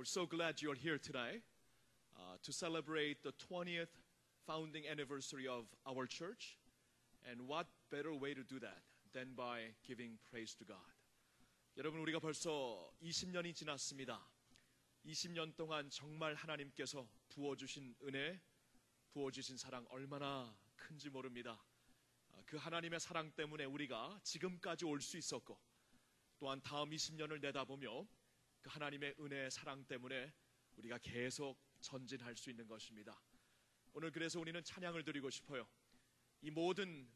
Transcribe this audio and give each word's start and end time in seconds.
We're 0.00 0.06
so 0.06 0.24
glad 0.24 0.62
you're 0.62 0.74
here 0.74 0.96
today 0.96 1.42
uh, 2.16 2.38
to 2.44 2.52
celebrate 2.54 3.22
the 3.22 3.34
20th 3.52 3.92
founding 4.46 4.84
anniversary 4.90 5.46
of 5.46 5.66
our 5.86 6.06
church. 6.06 6.56
And 7.30 7.46
what 7.46 7.66
better 7.90 8.14
way 8.14 8.32
to 8.32 8.42
do 8.42 8.58
that 8.60 8.80
than 9.12 9.34
by 9.36 9.76
giving 9.86 10.16
praise 10.30 10.54
to 10.54 10.64
God? 10.64 10.78
여러분, 11.76 12.00
우리가 12.00 12.18
벌써 12.18 12.90
20년이 13.02 13.54
지났습니다. 13.54 14.18
20년 15.04 15.54
동안 15.54 15.90
정말 15.90 16.32
하나님께서 16.32 17.06
부어주신 17.28 17.94
은혜, 18.04 18.40
부어주신 19.12 19.58
사랑 19.58 19.84
얼마나 19.90 20.56
큰지 20.76 21.10
모릅니다. 21.10 21.62
아, 22.32 22.42
그 22.46 22.56
하나님의 22.56 23.00
사랑 23.00 23.30
때문에 23.32 23.66
우리가 23.66 24.18
지금까지 24.22 24.86
올 24.86 25.02
수 25.02 25.18
있었고, 25.18 25.60
또한 26.38 26.58
다음 26.62 26.88
20년을 26.88 27.42
내다보며 27.42 28.06
그 28.60 28.70
하나님의 28.70 29.14
은혜, 29.20 29.48
사랑 29.50 29.84
때문에 29.84 30.32
우리가 30.76 30.98
계속 30.98 31.58
전진할 31.80 32.36
수 32.36 32.50
있는 32.50 32.66
것입니다. 32.66 33.20
오늘 33.92 34.10
그래서 34.10 34.38
우리는 34.38 34.62
찬양을 34.62 35.04
드리고 35.04 35.30
싶어요. 35.30 35.68
이 36.42 36.50
모든 36.50 37.10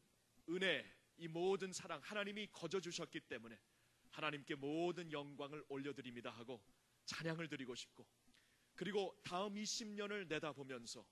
은혜, 0.49 0.85
이 1.17 1.29
모든 1.29 1.73
사랑, 1.73 2.01
하나님이 2.03 2.49
거저 2.53 2.81
주셨기 2.81 3.21
때문에 3.21 3.59
하나님께 4.11 4.55
모든 4.55 5.11
영광을 5.11 5.65
올려드립니다 5.69 6.31
하고 6.31 6.63
찬양을 7.07 7.49
드리고 7.49 7.75
싶고 7.75 8.07
그리고 8.75 9.17
다음 9.23 9.55
20년을 9.55 10.27
내다보면서 10.29 11.07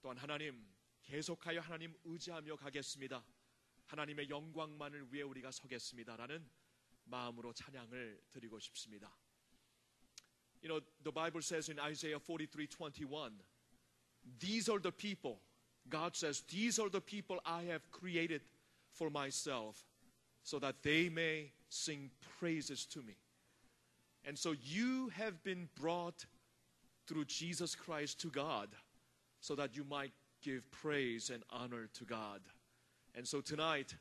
또한 0.00 0.16
하나님 0.16 0.74
계속하여 1.02 1.60
하나님 1.60 1.94
의지하며 2.04 2.56
가겠습니다. 2.56 3.24
하나님의 3.86 4.28
영광만을 4.28 5.12
위해 5.12 5.22
우리가 5.22 5.50
서겠습니다라는 5.50 6.50
마음으로 7.04 7.52
찬양을 7.52 8.20
드리고 8.32 8.58
싶습니다. 8.58 9.16
You 10.66 10.72
know, 10.72 10.80
the 11.04 11.12
Bible 11.12 11.42
says 11.42 11.68
in 11.68 11.78
Isaiah 11.78 12.18
43:21, 12.18 13.30
these 14.40 14.68
are 14.68 14.80
the 14.80 14.90
people. 14.90 15.38
God 15.88 16.16
says, 16.16 16.42
these 16.48 16.80
are 16.80 16.88
the 16.88 17.00
people 17.00 17.38
I 17.46 17.62
have 17.70 17.88
created 17.92 18.40
for 18.90 19.08
myself 19.08 19.84
so 20.42 20.58
that 20.58 20.82
they 20.82 21.08
may 21.08 21.52
sing 21.68 22.10
praises 22.40 22.84
to 22.86 22.98
me. 23.02 23.14
And 24.24 24.36
so 24.36 24.56
you 24.60 25.10
have 25.10 25.40
been 25.44 25.68
brought 25.80 26.26
through 27.06 27.26
Jesus 27.26 27.76
Christ 27.76 28.20
to 28.22 28.28
God 28.28 28.70
so 29.40 29.54
that 29.54 29.76
you 29.76 29.84
might 29.84 30.14
give 30.42 30.68
praise 30.72 31.30
and 31.30 31.44
honor 31.48 31.88
to 31.94 32.04
God. 32.04 32.40
And 33.14 33.24
so 33.24 33.40
tonight, 33.40 33.94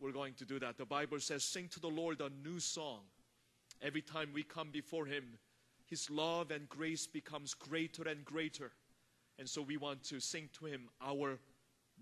we're 0.00 0.12
going 0.12 0.32
to 0.38 0.46
do 0.46 0.58
that. 0.60 0.78
The 0.78 0.86
Bible 0.86 1.20
says, 1.20 1.44
Sing 1.44 1.68
to 1.68 1.80
the 1.80 1.88
Lord 1.90 2.22
a 2.22 2.30
new 2.42 2.58
song. 2.58 3.00
Every 3.82 4.00
time 4.00 4.30
we 4.32 4.42
come 4.42 4.70
before 4.70 5.04
Him, 5.04 5.36
His 5.90 6.08
love 6.08 6.52
and 6.52 6.68
grace 6.68 7.06
becomes 7.06 7.52
greater 7.52 8.08
and 8.08 8.24
greater. 8.24 8.70
And 9.38 9.48
so 9.48 9.60
we 9.60 9.76
want 9.76 10.04
to 10.04 10.20
sing 10.20 10.48
to 10.58 10.66
Him 10.66 10.88
our 11.00 11.38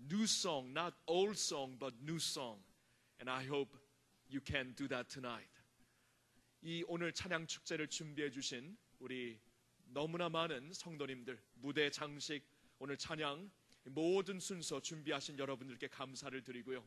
new 0.09 0.27
song, 0.27 0.71
not 0.73 0.93
old 1.07 1.37
song, 1.37 1.75
but 1.79 1.93
new 2.05 2.19
song. 2.19 2.57
And 3.19 3.29
I 3.29 3.43
hope 3.43 3.75
you 4.29 4.41
can 4.41 4.73
do 4.77 4.87
that 4.89 5.09
tonight. 5.09 5.49
이 6.61 6.83
오늘 6.87 7.13
찬양 7.13 7.47
축제를 7.47 7.87
준비해 7.87 8.29
주신 8.29 8.77
우리 8.99 9.39
너무나 9.85 10.29
많은 10.29 10.71
성도님들, 10.73 11.41
무대 11.55 11.89
장식, 11.89 12.43
오늘 12.77 12.97
찬양 12.97 13.49
모든 13.85 14.39
순서 14.39 14.79
준비하신 14.81 15.39
여러분들께 15.39 15.87
감사를 15.87 16.43
드리고요. 16.43 16.85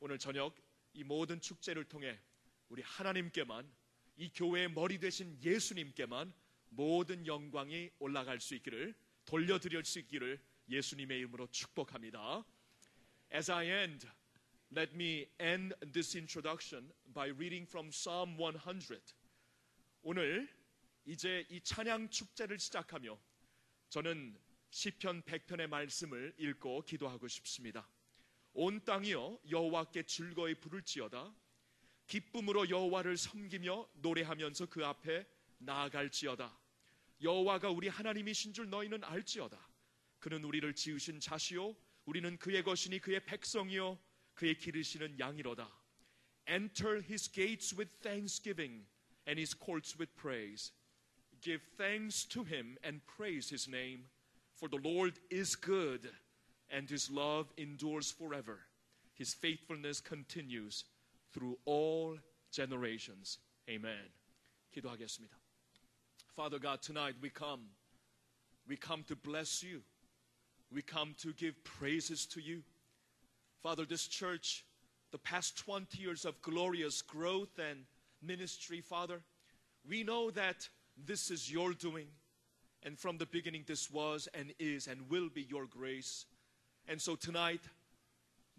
오늘 0.00 0.18
저녁 0.18 0.54
이 0.92 1.04
모든 1.04 1.40
축제를 1.40 1.84
통해 1.84 2.20
우리 2.68 2.82
하나님께만 2.82 3.70
이 4.16 4.30
교회의 4.32 4.70
머리 4.70 4.98
되신 4.98 5.38
예수님께만 5.42 6.32
모든 6.70 7.26
영광이 7.26 7.90
올라갈 7.98 8.40
수 8.40 8.54
있기를 8.54 8.94
돌려드릴 9.24 9.84
수 9.84 9.98
있기를 10.00 10.40
예수님의 10.68 11.18
이름으로 11.18 11.46
축복합니다. 11.50 12.44
As 13.32 13.50
I 13.50 13.66
end, 13.66 14.06
let 14.76 14.94
me 14.94 15.26
end 15.40 15.74
this 15.92 16.16
introduction 16.16 16.92
by 17.12 17.30
reading 17.30 17.68
from 17.68 17.90
Psalm 17.90 18.36
100. 18.36 19.14
오늘 20.02 20.48
이제 21.04 21.46
이 21.50 21.60
찬양 21.60 22.10
축제를 22.10 22.58
시작하며 22.58 23.18
저는 23.88 24.38
시편 24.70 25.22
100편의 25.22 25.66
말씀을 25.68 26.34
읽고 26.38 26.82
기도하고 26.82 27.28
싶습니다. 27.28 27.88
온 28.52 28.84
땅이여 28.84 29.40
여호와께 29.50 30.04
즐거이 30.04 30.54
부를지어다 30.56 31.34
기쁨으로 32.06 32.68
여호와를 32.68 33.16
섬기며 33.16 33.88
노래하면서 33.94 34.66
그 34.66 34.84
앞에 34.84 35.26
나아갈지어다 35.58 36.58
여호와가 37.22 37.70
우리 37.70 37.88
하나님이신 37.88 38.52
줄 38.52 38.68
너희는 38.68 39.04
알지어다 39.04 39.58
그는 40.18 40.44
우리를 40.44 40.74
지으신 40.74 41.20
자시요 41.20 41.76
우리는 42.04 42.36
그의 42.38 42.62
것이니 42.62 42.98
그의 43.00 43.24
백성이요 43.24 43.98
그의 44.34 44.58
기르시는 44.58 45.18
양이로다 45.18 45.70
Enter 46.46 47.02
his 47.02 47.30
gates 47.30 47.74
with 47.74 47.90
thanksgiving 48.02 48.86
and 49.26 49.40
his 49.40 49.56
courts 49.56 49.98
with 49.98 50.14
praise 50.14 50.72
Give 51.40 51.62
thanks 51.76 52.24
to 52.28 52.42
him 52.42 52.78
and 52.82 53.04
praise 53.06 53.50
his 53.50 53.68
name 53.68 54.08
for 54.54 54.68
the 54.68 54.78
Lord 54.78 55.20
is 55.30 55.54
good 55.54 56.10
and 56.70 56.88
his 56.88 57.10
love 57.10 57.52
endures 57.58 58.10
forever. 58.10 58.60
His 59.12 59.34
faithfulness 59.34 60.00
continues 60.00 60.84
through 61.33 61.57
all 61.65 62.17
generations. 62.51 63.39
Amen. 63.69 64.11
기도하겠습니다. 64.71 65.37
Father 66.35 66.59
God, 66.59 66.81
tonight 66.81 67.15
we 67.21 67.29
come. 67.29 67.69
We 68.67 68.77
come 68.77 69.03
to 69.05 69.15
bless 69.15 69.63
you. 69.63 69.81
We 70.71 70.81
come 70.81 71.15
to 71.19 71.33
give 71.33 71.63
praises 71.63 72.25
to 72.27 72.39
you. 72.39 72.63
Father, 73.61 73.85
this 73.85 74.07
church, 74.07 74.63
the 75.11 75.17
past 75.17 75.57
20 75.57 75.97
years 75.97 76.25
of 76.25 76.41
glorious 76.41 77.01
growth 77.01 77.57
and 77.57 77.85
ministry, 78.21 78.79
Father, 78.79 79.21
we 79.87 80.03
know 80.03 80.29
that 80.31 80.69
this 80.95 81.31
is 81.31 81.51
your 81.51 81.73
doing. 81.73 82.07
And 82.83 82.97
from 82.97 83.17
the 83.17 83.25
beginning, 83.25 83.65
this 83.67 83.91
was 83.91 84.29
and 84.33 84.53
is 84.59 84.87
and 84.87 85.09
will 85.09 85.29
be 85.29 85.41
your 85.41 85.65
grace. 85.65 86.25
And 86.87 87.01
so 87.01 87.15
tonight, 87.15 87.61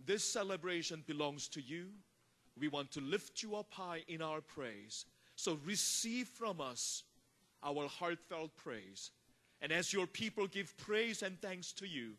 this 0.05 0.25
celebration 0.25 1.05
belongs 1.07 1.49
to 1.49 1.63
you. 1.63 1.87
We 2.60 2.68
want 2.68 2.92
to 2.92 3.02
lift 3.02 3.44
you 3.44 3.56
up 3.56 3.72
high 3.72 4.04
in 4.08 4.22
our 4.22 4.42
praise. 4.42 5.06
So 5.36 5.60
receive 5.66 6.28
from 6.28 6.62
us 6.62 7.04
our 7.64 7.88
heartfelt 7.88 8.56
praise. 8.56 9.12
And 9.62 9.72
as 9.72 9.92
your 9.92 10.08
people 10.08 10.48
give 10.48 10.78
praise 10.78 11.22
and 11.22 11.40
thanks 11.42 11.72
to 11.74 11.88
you, 11.88 12.14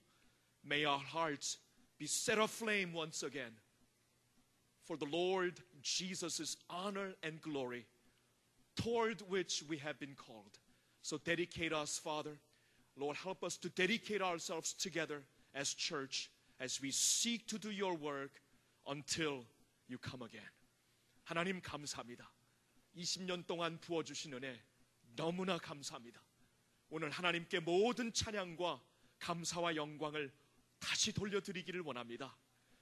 may 0.64 0.84
our 0.84 0.98
hearts 0.98 1.58
be 1.98 2.06
set 2.06 2.38
aflame 2.38 2.92
once 2.92 3.22
again 3.22 3.52
for 4.86 4.96
the 4.96 5.06
Lord 5.06 5.54
Jesus' 5.82 6.56
honor 6.70 7.14
and 7.22 7.40
glory, 7.42 7.84
toward 8.76 9.20
which 9.28 9.64
we 9.68 9.78
have 9.78 9.98
been 9.98 10.14
called. 10.14 10.58
So 11.02 11.18
dedicate 11.18 11.72
us, 11.72 11.98
Father. 11.98 12.38
Lord, 12.96 13.16
help 13.16 13.42
us 13.42 13.56
to 13.58 13.68
dedicate 13.70 14.22
ourselves 14.22 14.72
together 14.72 15.22
as 15.54 15.74
church 15.74 16.30
as 16.60 16.80
we 16.80 16.90
seek 16.90 17.46
to 17.48 17.58
do 17.58 17.70
your 17.70 17.94
work 17.94 18.40
until 18.86 19.44
you 19.88 19.98
come 20.02 20.24
again. 20.26 20.48
하나님 21.24 21.60
감사합니다. 21.60 22.30
20년 22.96 23.46
동안 23.46 23.80
부어주신 23.80 24.34
은혜 24.34 24.62
너무나 25.16 25.58
감사합니다. 25.58 26.22
오늘 26.88 27.10
하나님께 27.10 27.60
모든 27.60 28.12
찬양과 28.12 28.82
감사와 29.18 29.76
영광을 29.76 30.32
다시 30.78 31.12
돌려드리기를 31.12 31.80
원합니다. 31.80 32.36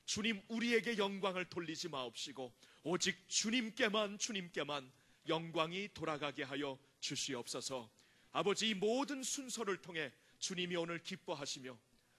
주님 0.04 0.42
우리에게 0.48 0.98
영광을 0.98 1.46
돌리지 1.46 1.88
마옵시고 1.88 2.52
오직 2.82 3.28
주님께만 3.28 4.18
주님께만 4.18 4.92
영광이 5.28 5.94
돌아가게 5.94 6.42
하여 6.42 6.78
주시옵소서. 7.00 7.90
아버지 8.32 8.68
이 8.68 8.74
모든 8.74 9.22
순서를 9.22 9.80
통해 9.80 10.12
주님이 10.38 10.76
오늘 10.76 11.02
기뻐하시며 11.02 11.78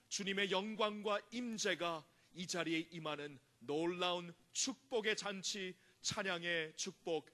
주님의 0.10 0.50
영광과 0.50 1.20
임재가 1.32 2.04
이 2.34 2.48
자리에 2.48 2.88
임하는 2.92 3.40
놀라운 3.66 4.34
축복의 4.54 5.16
잔치, 5.16 5.76
찬양의 6.02 6.74
축복 6.76 7.30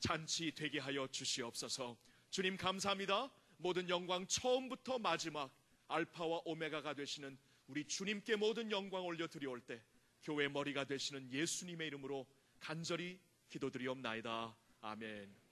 잔치 0.00 0.52
되게 0.52 0.78
하여 0.78 1.06
주시옵소서. 1.06 1.96
주님 2.30 2.56
감사합니다. 2.56 3.32
모든 3.58 3.88
영광 3.88 4.26
처음부터 4.26 4.98
마지막 4.98 5.54
알파와 5.88 6.42
오메가가 6.44 6.94
되시는 6.94 7.38
우리 7.66 7.86
주님께 7.86 8.36
모든 8.36 8.70
영광 8.70 9.04
올려 9.04 9.26
드리올 9.28 9.60
때 9.60 9.82
교회 10.22 10.48
머리가 10.48 10.84
되시는 10.84 11.30
예수님의 11.30 11.86
이름으로 11.88 12.26
간절히 12.58 13.20
기도드리옵나이다. 13.48 14.56
아멘. 14.80 15.43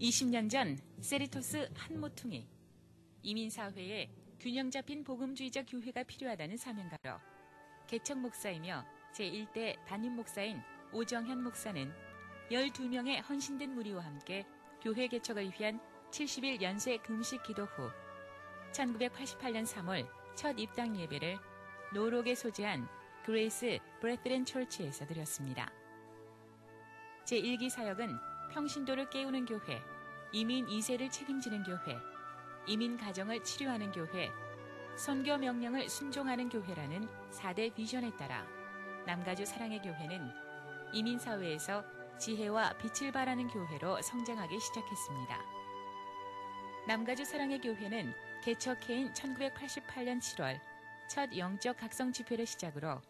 20년 0.00 0.48
전 0.48 0.78
세리토스 1.00 1.68
한 1.76 2.00
모퉁이 2.00 2.48
이민사회에 3.22 4.08
균형 4.40 4.70
잡힌 4.70 5.04
복음주의적 5.04 5.66
교회가 5.68 6.04
필요하다는 6.04 6.56
사명감으로 6.56 7.18
개척 7.86 8.18
목사이며 8.18 8.86
제1대 9.12 9.76
담임 9.84 10.16
목사인 10.16 10.62
오정현 10.94 11.42
목사는 11.42 11.92
12명의 12.50 13.28
헌신된 13.28 13.74
무리와 13.74 14.02
함께 14.02 14.46
교회 14.80 15.06
개척을 15.06 15.52
위한 15.60 15.78
70일 16.10 16.62
연쇄 16.62 16.96
금식 16.96 17.42
기도 17.42 17.66
후 17.66 17.90
1988년 18.72 19.66
3월 19.66 20.08
첫 20.34 20.58
입당 20.58 20.98
예배를 20.98 21.36
노웍에 21.92 22.34
소재한 22.34 22.88
Grace 23.26 23.78
Brethren 24.00 24.46
Church에서 24.46 25.06
드렸습니다. 25.06 25.70
제1기 27.26 27.68
사역은 27.68 28.29
평신도를 28.50 29.10
깨우는 29.10 29.46
교회, 29.46 29.82
이민 30.32 30.66
2세를 30.66 31.10
책임지는 31.10 31.62
교회, 31.62 31.98
이민 32.66 32.96
가정을 32.96 33.42
치료하는 33.42 33.90
교회, 33.92 34.30
선교 34.96 35.36
명령을 35.38 35.88
순종하는 35.88 36.48
교회라는 36.48 37.08
4대 37.30 37.74
비전에 37.74 38.14
따라 38.16 38.46
남가주 39.06 39.46
사랑의 39.46 39.80
교회는 39.80 40.30
이민 40.92 41.18
사회에서 41.18 41.82
지혜와 42.18 42.74
빛을 42.74 43.12
발하는 43.12 43.48
교회로 43.48 44.02
성장하기 44.02 44.60
시작했습니다. 44.60 45.38
남가주 46.86 47.24
사랑의 47.24 47.60
교회는 47.60 48.12
개척해인 48.44 49.12
1988년 49.12 50.18
7월 50.18 50.60
첫 51.08 51.36
영적 51.36 51.76
각성 51.76 52.12
집회를 52.12 52.46
시작으로 52.46 53.00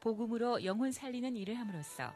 복음으로 0.00 0.64
영혼 0.64 0.92
살리는 0.92 1.36
일을 1.36 1.58
함으로써 1.58 2.12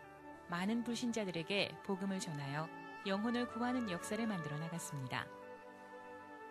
많은 0.48 0.84
불신자들에게 0.84 1.78
복음을 1.84 2.18
전하여 2.18 2.68
영혼을 3.06 3.46
구하는 3.48 3.90
역사를 3.90 4.26
만들어 4.26 4.58
나갔습니다. 4.58 5.26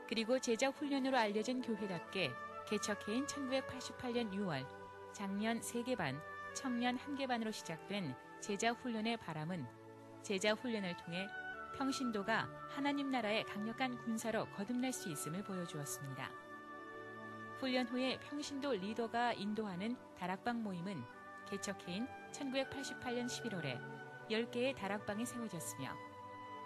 그리고 0.08 0.40
제자 0.40 0.70
훈련으로 0.70 1.18
알려진 1.18 1.62
교회답게 1.62 2.32
개척해인 2.68 3.26
1988년 3.26 4.32
6월 4.32 4.66
작년 5.14 5.60
3개 5.60 5.98
반, 5.98 6.20
청년 6.54 6.98
1개 6.98 7.28
반으로 7.28 7.52
시작된 7.52 8.16
제자 8.40 8.72
훈련의 8.72 9.18
바람은 9.18 9.66
제자 10.22 10.54
훈련을 10.54 10.96
통해 10.98 11.28
평신도가 11.78 12.50
하나님 12.70 13.12
나라의 13.12 13.44
강력한 13.46 13.98
군사로 13.98 14.46
거듭날 14.52 14.94
수 14.94 15.10
있음을 15.10 15.44
보여주었습니다. 15.44 16.30
훈련 17.60 17.88
후에 17.88 18.20
평신도 18.20 18.74
리더가 18.74 19.34
인도하는 19.34 19.98
다락방 20.18 20.64
모임은 20.64 21.04
개척해인 21.50 22.08
1988년 22.38 23.26
11월에 23.26 23.80
10개의 24.30 24.76
다락방이 24.76 25.26
세워졌으며 25.26 25.92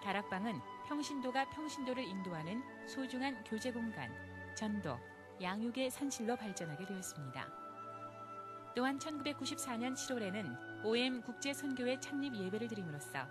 다락방은 0.03 0.59
평신도가 0.87 1.49
평신도를 1.51 2.03
인도하는 2.03 2.61
소중한 2.87 3.43
교제 3.43 3.71
공간, 3.71 4.11
전도, 4.55 4.97
양육의 5.41 5.91
산실로 5.91 6.35
발전하게 6.35 6.85
되었습니다. 6.85 7.47
또한 8.75 8.97
1994년 8.97 9.93
7월에는 9.93 10.85
OM 10.85 11.21
국제 11.21 11.53
선교회 11.53 11.99
창립 11.99 12.35
예배를 12.35 12.67
드림으로써 12.67 13.27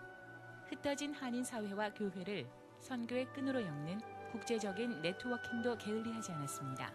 흩어진 0.66 1.12
한인 1.14 1.42
사회와 1.42 1.94
교회를 1.94 2.48
선교의 2.80 3.26
끈으로 3.32 3.62
엮는 3.62 4.00
국제적인 4.32 5.02
네트워킹도 5.02 5.78
게을리하지 5.78 6.32
않았습니다. 6.32 6.92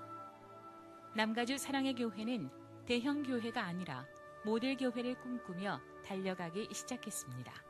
남가주 1.15 1.57
사랑의 1.57 1.95
교회는 1.95 2.49
대형 2.85 3.23
교회가 3.23 3.63
아니라 3.63 4.05
모델 4.45 4.77
교회를 4.77 5.15
꿈꾸며 5.15 5.81
달려가기 6.05 6.69
시작했습니다. 6.71 7.64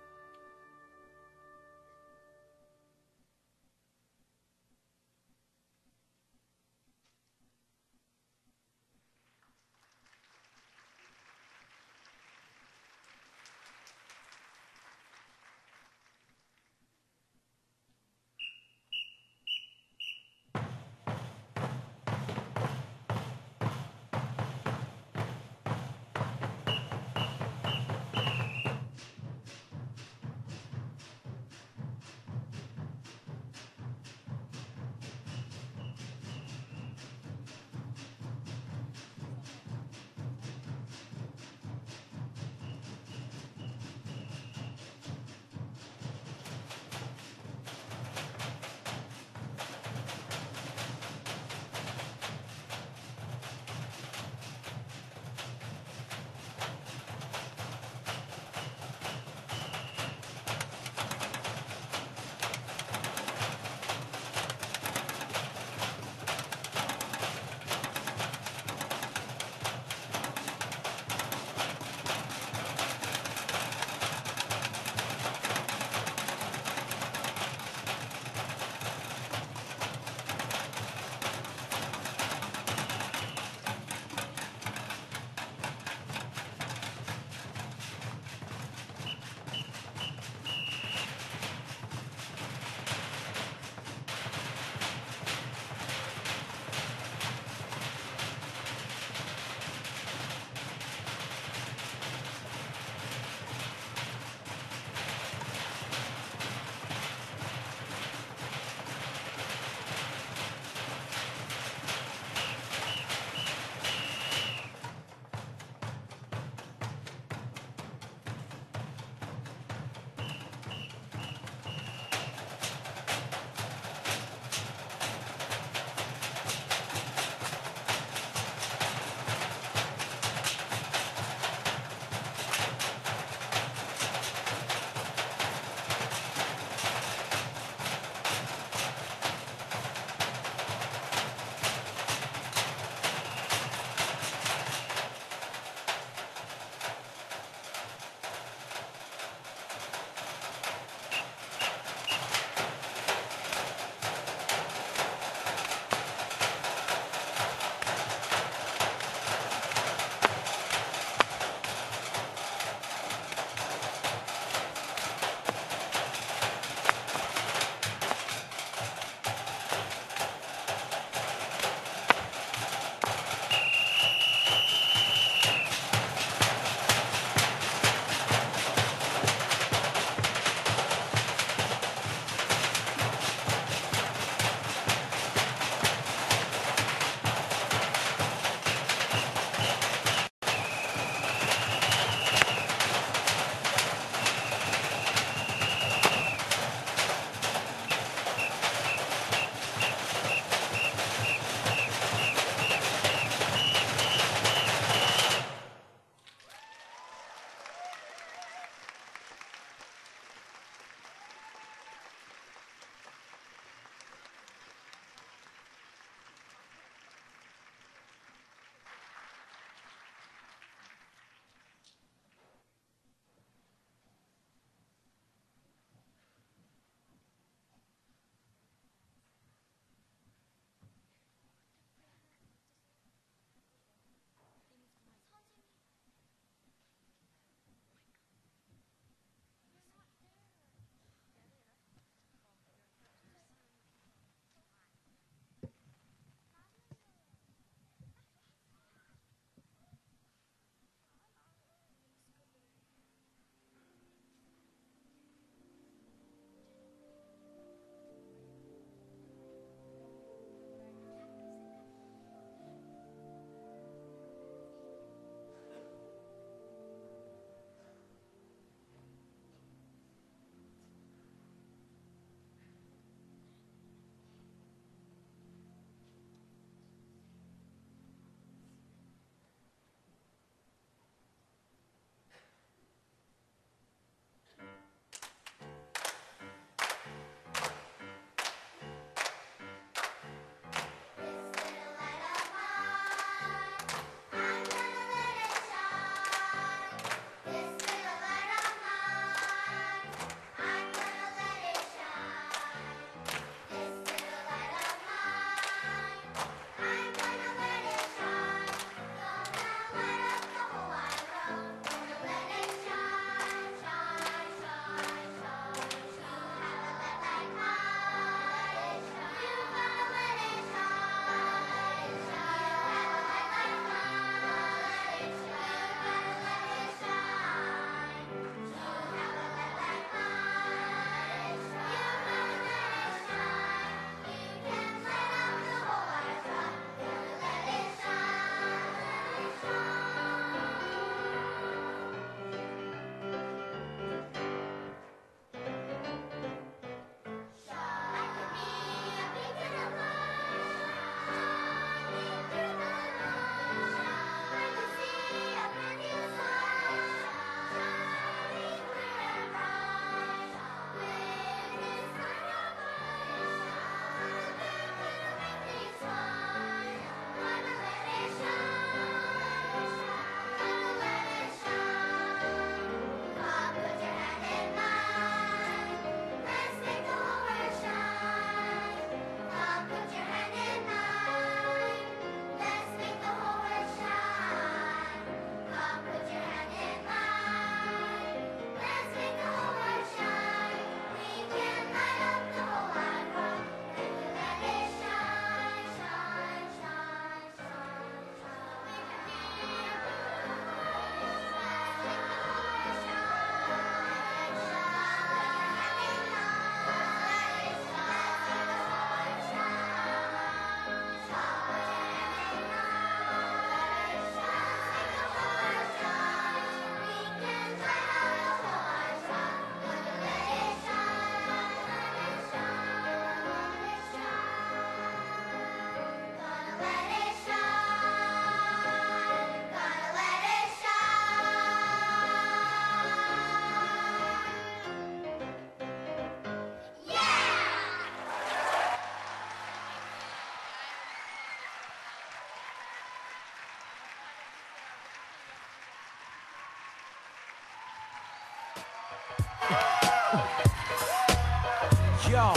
Yo, 452.30 452.54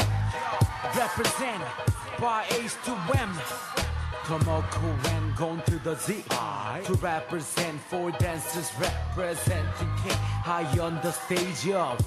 represent 0.97 1.63
by 2.21 2.45
H 2.51 2.75
to 2.85 2.93
M. 3.17 3.33
Tomoko 4.25 5.07
and 5.13 5.37
going 5.37 5.63
to 5.63 5.79
the 5.79 5.95
Z 5.95 6.23
I. 6.31 6.83
to 6.85 6.93
represent 6.95 7.81
four 7.81 8.11
dancers 8.11 8.71
representing 8.79 9.91
K 10.03 10.11
high 10.45 10.79
on 10.79 10.97
the 10.97 11.13
stage 11.13 11.71
of 11.73 11.99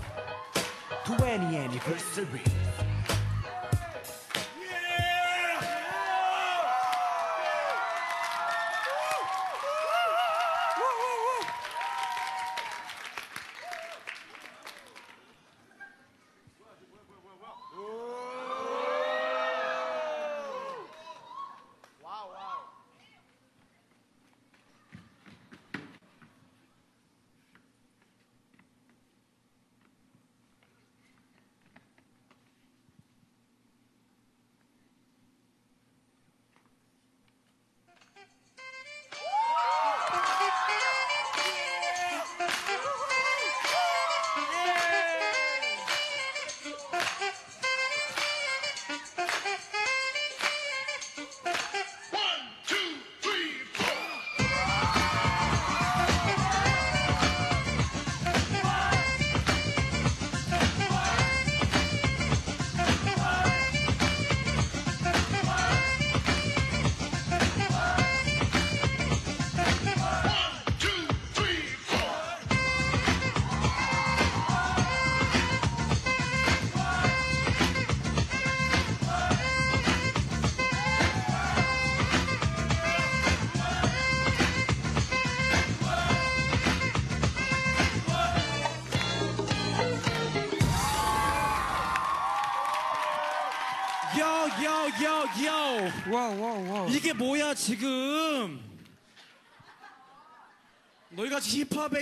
20 1.05 1.57
anniversary. 1.57 2.41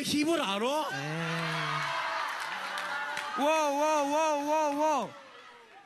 힙을 0.10 0.42
알아? 0.42 0.66
와와와와와 3.40 5.08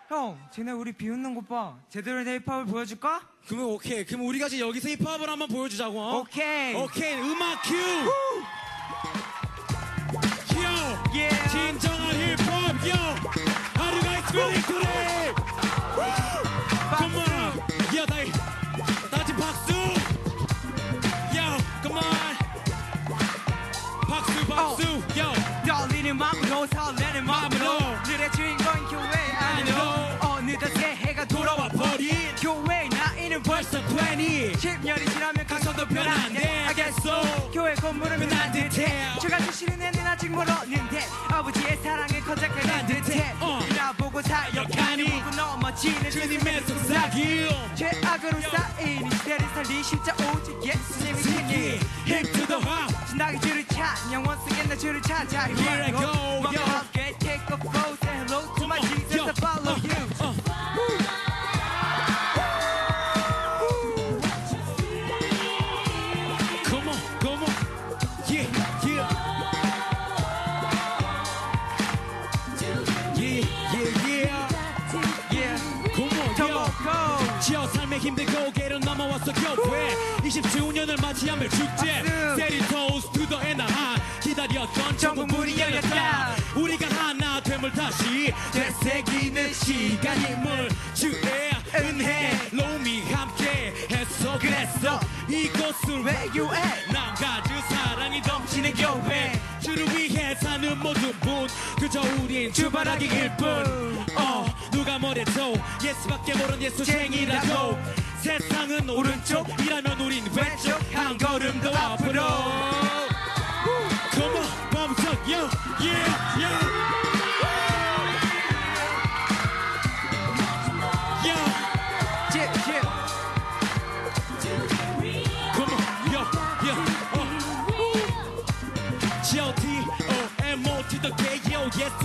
형 0.07 0.37
쟤네 0.51 0.71
우리 0.71 0.91
비웃는 0.93 1.35
것 1.35 1.41
봐 1.47 1.75
제대로 1.89 2.23
된 2.23 2.41
힙합을 2.41 2.65
보여줄까? 2.65 3.21
그러면 3.47 3.69
오케이 3.71 4.05
그럼 4.05 4.25
우리가 4.27 4.47
지금 4.49 4.67
여기서 4.69 4.89
힙합을 4.89 5.29
한번 5.29 5.47
보여주자고 5.49 5.99
어? 5.99 6.19
오케이 6.19 6.73
오케이 6.75 7.13
음악 7.19 7.61
큐 7.63 7.75
요! 7.75 7.83
Yeah. 11.13 11.49
진정한 11.49 12.15
힙합 12.15 12.87
요! 12.87 12.93
하루가 13.75 14.17
있으면 14.19 14.61
그래 14.63 15.33
떨리는 26.13 26.17
마음으로 26.17 26.67
설레는 26.67 27.25
마음으로 27.25 27.65
마음으로. 27.65 27.79
너의 28.03 28.31
주인공인 28.31 28.85
교회 28.87 29.31
안으로 29.35 29.79
어느덧 30.21 30.67
새 30.73 30.95
해가 30.95 31.25
돌아와 31.25 31.67
버린 31.69 32.09
교회 32.39 32.87
나이는 32.89 33.41
벌써 33.41 33.79
20 33.79 34.53
10년이 34.53 35.11
지나면 35.11 35.47
각성도 35.47 35.85
변한데 35.87 36.65
알겠어 36.67 37.51
교회 37.51 37.73
건물은 37.75 38.19
변한 38.19 38.51
듯해. 38.51 39.07
저 39.19 39.27
같은 39.27 39.51
싫은 39.51 39.81
애는 39.81 40.05
아직 40.05 40.29
멀었는데 40.31 41.03
아버지의 41.29 41.77
사랑에 41.83 42.19
컨택해난 42.19 42.85
듯해. 42.85 43.33
어. 43.39 43.59
나 43.72 43.72
보고 44.13 44.21
사역하니 44.21 45.23
넘어지는 45.35 46.11
주님의 46.11 46.61
속삭임 46.67 47.47
죄악으로 47.73 48.41
쌓인 48.41 49.07
이 49.07 49.09
시대를 49.09 49.47
살리시자 49.49 50.15
오직 50.29 50.63
예수님이 50.63 51.53
it 51.53 51.85
hip 52.05 52.31
to 52.31 52.45
the 52.45 52.61
hop 52.61 52.93
신나게 53.09 53.39
줄을 53.39 53.67
찬양 53.67 54.23
once 54.23 54.45
again 54.51 54.69
나 54.69 54.77
줄을 54.77 55.01
찾아 55.01 55.47
Here 55.47 55.83
I 55.83 55.91
go, 55.91 56.43
yo. 56.45 56.61
get 56.93 57.19
take 57.19 57.41
a 57.49 57.57
photo 57.57 57.95
Say 57.95 58.17
hello 58.19 58.53
to 58.55 58.67
my 58.67 58.79
Jesus 58.81 59.19
I 59.19 59.33
follow 59.33 59.73
uh, 59.73 60.33
you 60.33 60.42
교회. 79.33 79.95
20주년을 80.23 81.01
맞이하며 81.01 81.49
축제. 81.49 82.03
세리 82.37 82.59
토스 82.67 83.09
투더 83.11 83.41
에나한 83.43 83.99
기다렸던 84.21 84.97
전국 84.97 85.27
문이 85.27 85.59
열렸다. 85.59 86.35
우리가 86.55 86.87
하나 86.87 87.41
됨을 87.41 87.71
다시 87.71 88.33
되새기는 88.51 89.53
시간임을 89.53 90.69
주의 90.93 91.21
은혜. 91.75 92.31
로미 92.51 93.01
함께 93.11 93.73
했어. 93.91 94.37
그랬어. 94.39 94.99
이곳을 95.27 96.07
at? 96.07 96.93
남가주 96.93 97.49
사랑이 97.69 98.21
넘치는 98.21 98.73
교회. 98.73 99.39
주를 99.61 99.87
위해 99.95 100.35
사는 100.35 100.77
모든 100.79 101.11
분. 101.19 101.47
그저 101.79 102.01
우린 102.21 102.51
주바라기일 102.53 103.35
뿐 103.37 103.93
어 104.15 104.45
누가 104.93 104.99
뭐래도 104.99 105.55
예수밖에 105.83 106.35
모르는 106.35 106.61
예수쟁이라고 106.61 107.77
세상은 108.21 108.87
오른쪽이라면 108.89 109.99
우린 109.99 110.23
왼쪽. 110.25 110.79
한 110.93 111.17
걸음 111.17 111.59
더 111.61 111.69
앞으로. 111.75 112.21
Come 114.13 114.37
on 114.37 114.69
범석 114.69 115.27
yeah 115.27 115.49
yeah 115.79 116.37
yeah 116.37 116.82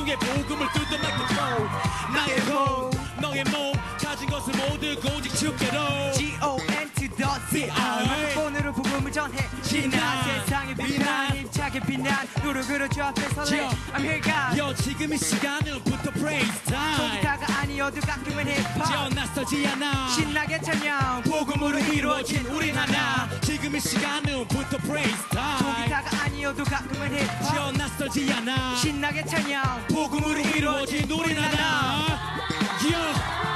예수의 0.08 0.16
복음을 0.16 0.66
뜯은 0.72 1.02
마이크로 1.02 1.68
나의 2.14 2.40
호, 2.40 2.90
너의 3.20 3.44
몸, 3.44 3.72
가진 4.02 4.28
것을 4.28 4.54
모두 4.56 4.96
오직 5.14 5.34
주께로. 5.34 6.12
G-O-N 6.12 6.90
to 6.94 7.08
the 7.14 7.30
C-R. 7.50 8.06
마이크폰으로 8.06 8.72
복음을 8.72 9.12
전해. 9.12 9.36
진한, 9.62 9.90
진한 9.90 10.24
세 10.24 10.47
힘차게 11.78 11.80
비난 11.86 12.28
누를 12.42 12.62
그려줘 12.62 13.04
앞에 13.04 13.28
설레 13.28 13.62
요. 13.62 13.70
I'm 13.94 14.00
here 14.00 14.20
God 14.20 14.58
요, 14.58 14.74
지금 14.74 15.12
이 15.12 15.18
시간은부터 15.18 16.10
praise 16.12 16.62
time. 16.64 16.96
거기다가 16.96 17.60
아니어도 17.60 18.00
가끔은 18.00 18.44
힙합 18.46 18.84
저 18.86 19.08
낯설지 19.08 19.66
않아. 19.68 20.08
신나게 20.08 20.60
찬양. 20.60 21.22
복음으로 21.22 21.78
이루어진 21.78 22.44
우린 22.46 22.76
하나 22.76 23.28
지금 23.42 23.76
이 23.76 23.80
시간은부터 23.80 24.78
praise 24.78 25.22
time. 25.30 25.74
거기다가 25.76 26.24
아니어도 26.24 26.64
가끔은 26.64 27.16
힙합 27.16 27.54
저 27.54 27.72
낯설지 27.72 28.32
않아. 28.32 28.76
신나게 28.76 29.24
찬양. 29.24 29.86
복음으로 29.88 30.38
이루어진 30.40 31.10
우린 31.10 31.38
하나 31.38 32.18
야, 32.92 33.47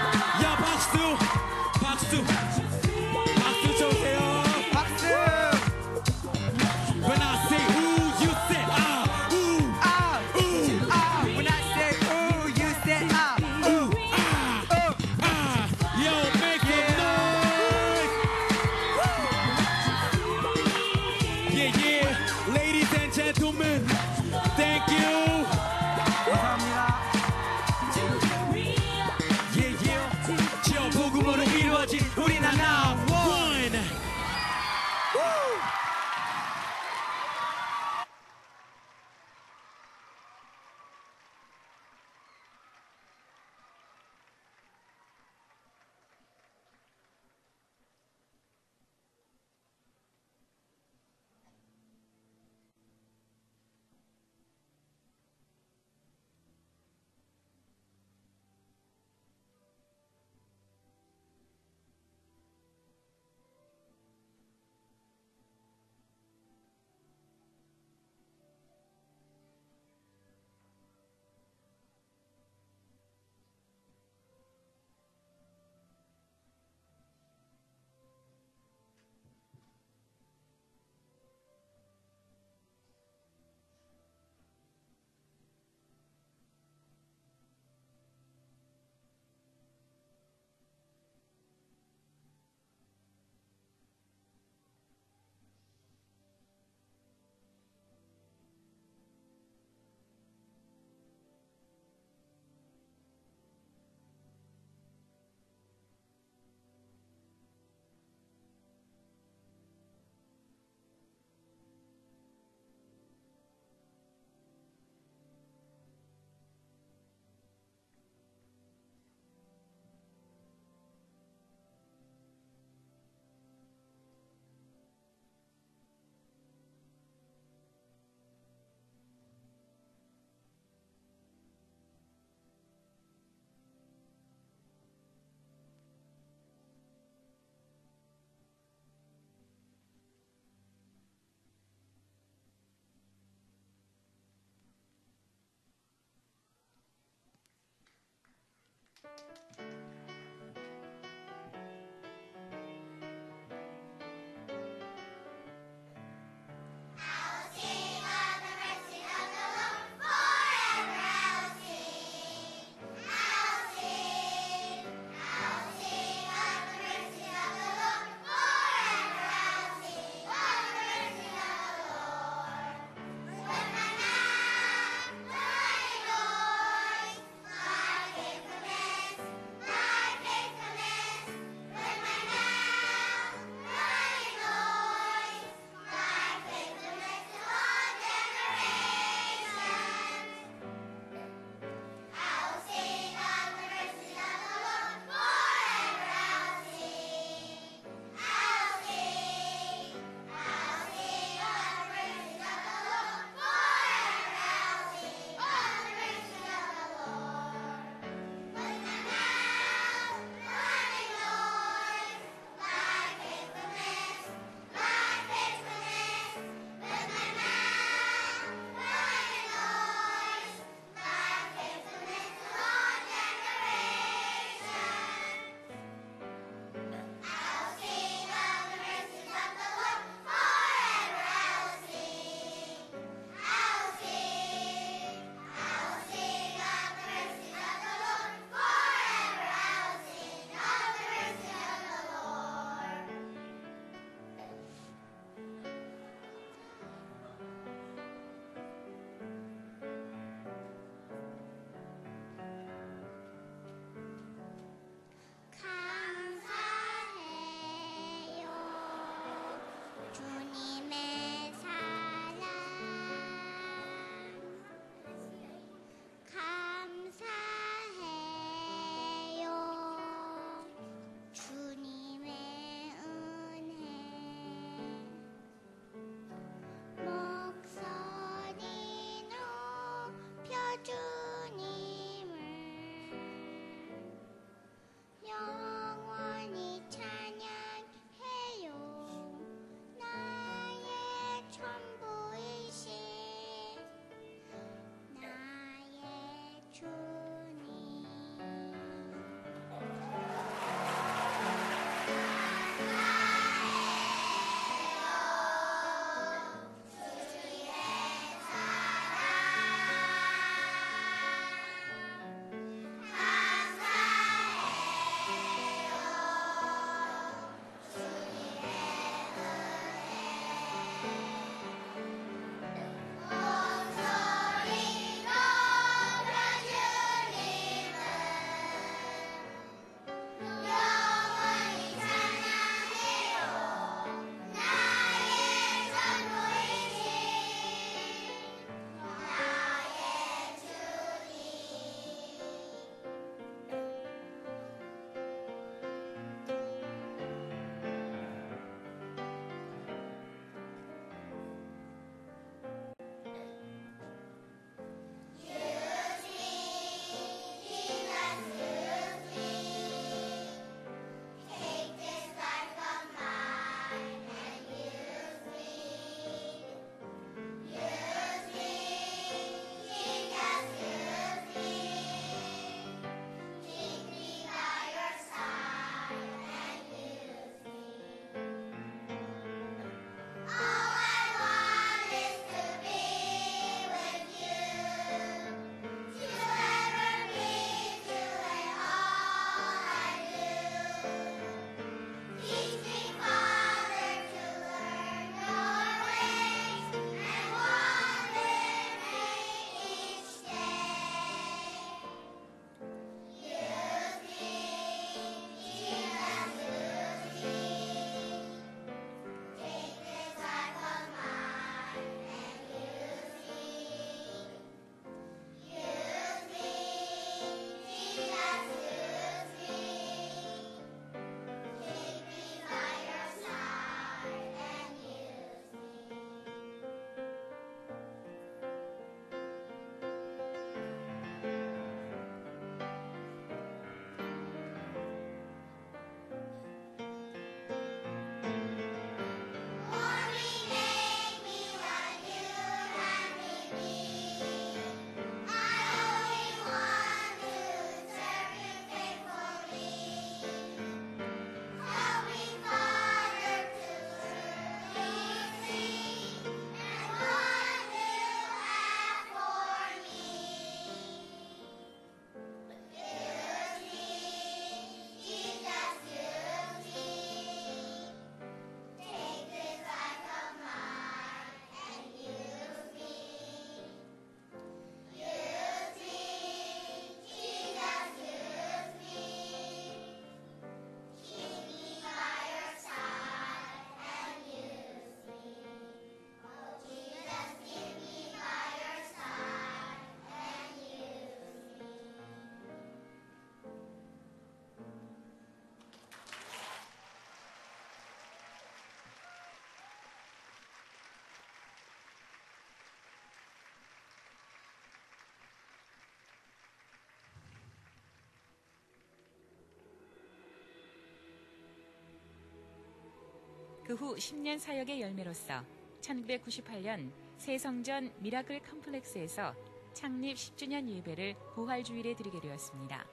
그 513.85 513.95
후 513.95 514.15
10년 514.15 514.59
사역의 514.59 515.01
열매로서 515.01 515.65
1998년 516.01 517.11
새성전 517.37 518.13
Miracle 518.21 518.61
Complex에서 518.61 519.55
창립 519.93 520.37
10주년 520.37 520.89
예배를 520.89 521.35
부활주일에 521.55 522.15
드리게 522.15 522.41
되었습니다. 522.41 523.05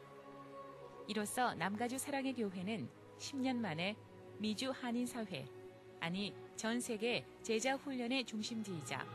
이로써 1.08 1.56
남가주 1.56 1.98
사랑의 1.98 2.34
교회는 2.34 2.88
10년 3.18 3.56
만에 3.56 3.96
미주 4.38 4.72
한인사회, 4.72 5.46
아니 6.00 6.34
전 6.56 6.80
세계 6.80 7.26
제자 7.42 7.76
훈련의 7.76 8.26
중심지이자 8.26 9.06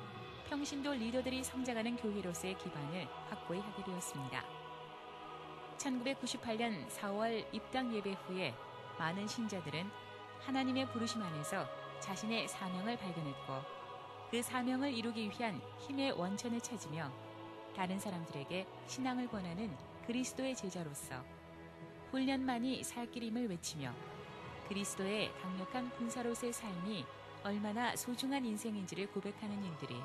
평신도 0.48 0.92
리더들이 0.94 1.44
성장하는 1.44 1.96
교회로서의 1.96 2.58
기반을 2.58 3.06
확고히 3.28 3.60
하게 3.60 3.84
되었습니다. 3.84 4.44
1998년 5.78 6.86
4월 6.88 7.46
입당 7.54 7.94
예배 7.94 8.12
후에 8.12 8.54
많은 8.98 9.26
신자들은 9.26 10.03
하나님의 10.46 10.90
부르심 10.90 11.22
안에서 11.22 11.66
자신의 12.00 12.48
사명을 12.48 12.98
발견했고 12.98 13.62
그 14.30 14.42
사명을 14.42 14.92
이루기 14.92 15.30
위한 15.30 15.61
힘의 15.78 16.12
원천을 16.12 16.61
찾으며 16.61 17.11
다른 17.74 17.98
사람들에게 17.98 18.66
신앙을 18.87 19.28
권하는 19.28 19.74
그리스도의 20.07 20.54
제자로서 20.54 21.24
훈련만이 22.11 22.85
살 22.85 23.11
길임을 23.11 23.48
외치며 23.48 23.92
그리스도의 24.68 25.33
강력한 25.40 25.90
군사로서의 25.90 26.52
삶이 26.52 27.07
얼마나 27.42 27.96
소중한 27.96 28.44
인생인지를 28.44 29.09
고백하는 29.12 29.64
일들이 29.64 30.00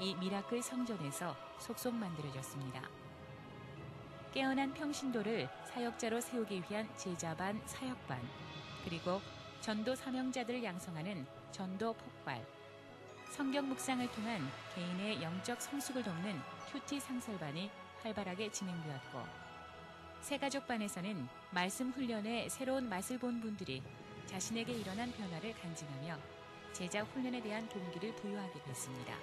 이 0.00 0.14
Miracle 0.16 0.62
성전에서 0.62 1.36
속속 1.58 1.94
만들어졌습니다. 1.94 2.88
깨어난 4.32 4.74
평신도를 4.74 5.48
사역자로 5.66 6.20
세우기 6.20 6.64
위한 6.68 6.88
제자반, 6.96 7.60
사역반, 7.66 8.20
그리고 8.84 9.20
전도 9.64 9.94
사명자들을 9.94 10.62
양성하는 10.62 11.26
전도 11.50 11.94
폭발, 11.94 12.44
성경 13.30 13.66
묵상을 13.66 14.06
통한 14.12 14.46
개인의 14.74 15.22
영적 15.22 15.58
성숙을 15.58 16.02
돕는 16.02 16.38
큐티 16.70 17.00
상설반이 17.00 17.70
활발하게 18.02 18.52
진행되었고, 18.52 19.22
새가족반에서는 20.20 21.26
말씀 21.50 21.90
훈련에 21.92 22.50
새로운 22.50 22.90
맛을 22.90 23.16
본 23.16 23.40
분들이 23.40 23.82
자신에게 24.26 24.70
일어난 24.70 25.10
변화를 25.12 25.54
간증하며 25.54 26.18
제자 26.74 27.02
훈련에 27.02 27.40
대한 27.40 27.66
동기를 27.70 28.14
부여하게 28.16 28.62
됐습니다. 28.64 29.16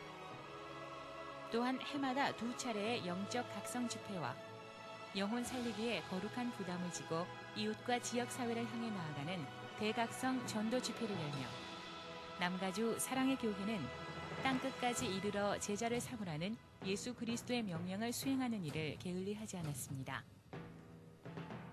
또한 1.51 1.79
해마다 1.81 2.35
두 2.35 2.57
차례의 2.57 3.05
영적 3.05 3.47
각성 3.53 3.87
집회와 3.87 4.35
영혼 5.15 5.43
살리기에 5.43 6.01
거룩한 6.09 6.49
부담을 6.53 6.91
지고 6.91 7.27
이웃과 7.55 7.99
지역 7.99 8.31
사회를 8.31 8.65
향해 8.65 8.89
나아가는 8.89 9.60
대각성 9.81 10.45
전도 10.45 10.79
집회를 10.79 11.09
열며 11.09 11.47
남가주 12.39 12.99
사랑의 12.99 13.35
교회는 13.37 13.79
땅 14.43 14.59
끝까지 14.59 15.07
이르러 15.07 15.57
제자를 15.57 15.99
삼으라는 15.99 16.55
예수 16.85 17.15
그리스도의 17.15 17.63
명령을 17.63 18.13
수행하는 18.13 18.63
일을 18.63 18.99
게을리하지 18.99 19.57
않았습니다. 19.57 20.23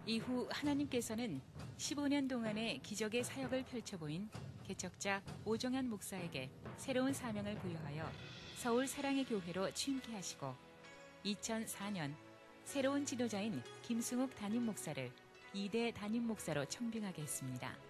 이후 0.06 0.48
하나님께서는 0.50 1.42
15년 1.76 2.30
동안의 2.30 2.78
기적의 2.78 3.24
사역을 3.24 3.64
펼쳐 3.64 3.98
보인 3.98 4.30
개척자 4.66 5.22
오정현 5.44 5.90
목사에게 5.90 6.50
새로운 6.78 7.12
사명을 7.12 7.56
부여하여 7.56 8.10
서울 8.56 8.86
사랑의 8.86 9.26
교회로 9.26 9.74
취임케 9.74 10.14
하시고 10.14 10.54
2004년 11.26 12.14
새로운 12.64 13.04
지도자인 13.04 13.62
김승욱 13.82 14.34
담임 14.34 14.64
목사를 14.64 15.12
2대 15.54 15.92
담임 15.92 16.26
목사로 16.26 16.64
청빙하게 16.64 17.20
했습니다. 17.20 17.87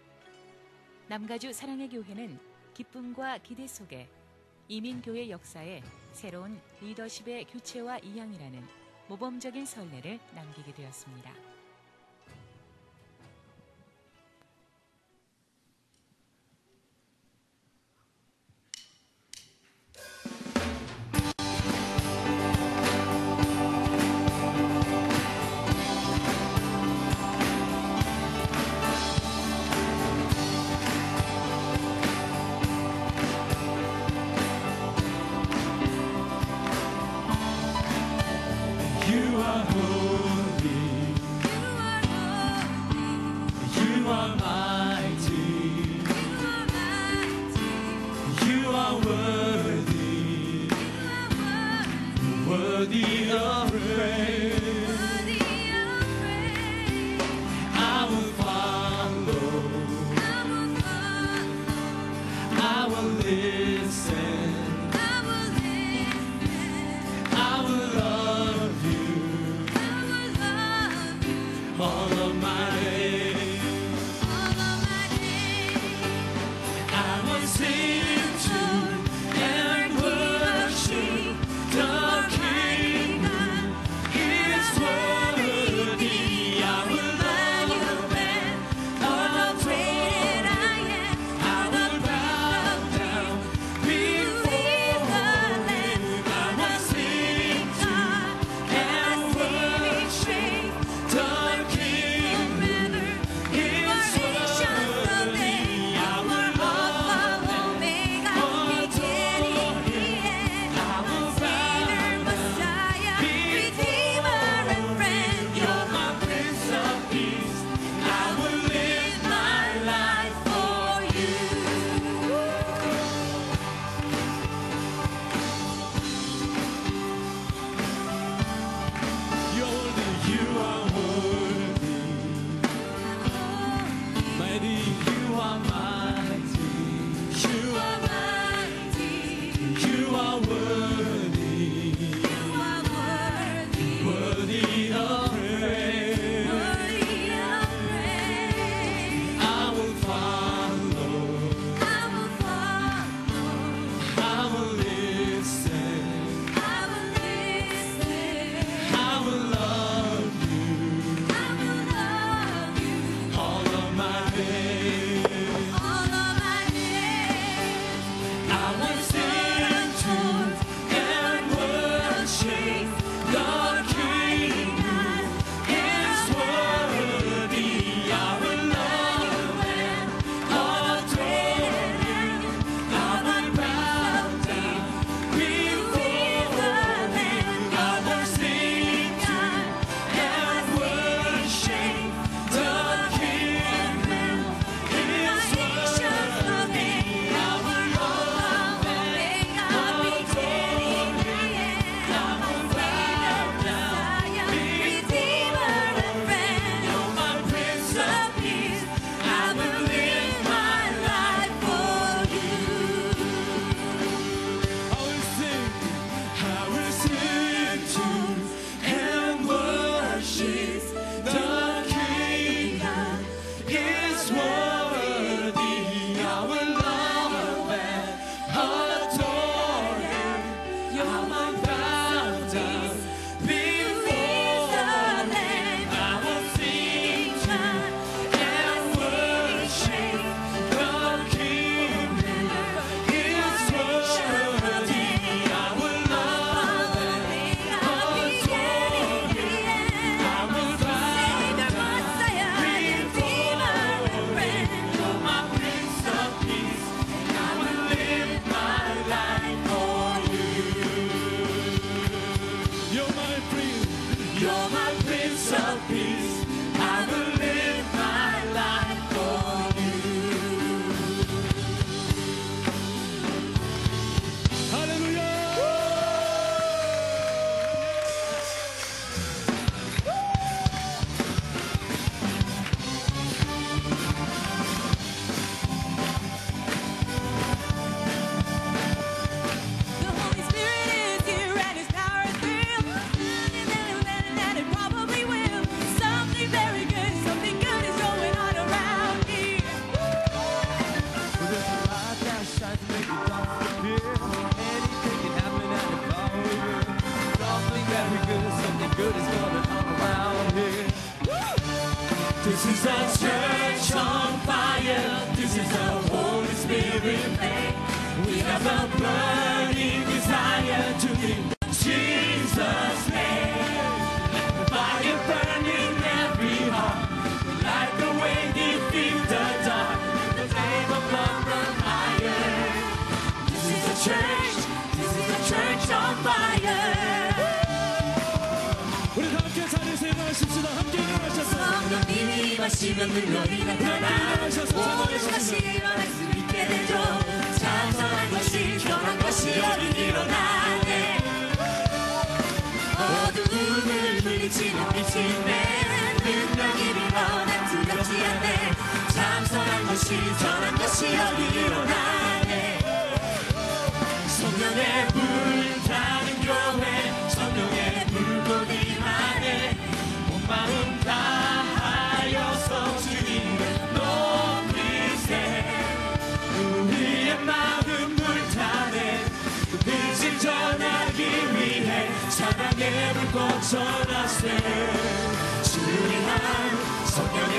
남가주 1.08 1.54
사랑의 1.54 1.88
교회는 1.88 2.38
기쁨과 2.74 3.38
기대 3.38 3.66
속에 3.66 4.06
이민교회 4.68 5.30
역사에 5.30 5.82
새로운 6.12 6.60
리더십의 6.82 7.46
교체와 7.46 7.96
이양이라는 8.00 8.62
모범적인 9.08 9.64
선례를 9.64 10.20
남기게 10.34 10.74
되었습니다. 10.74 11.47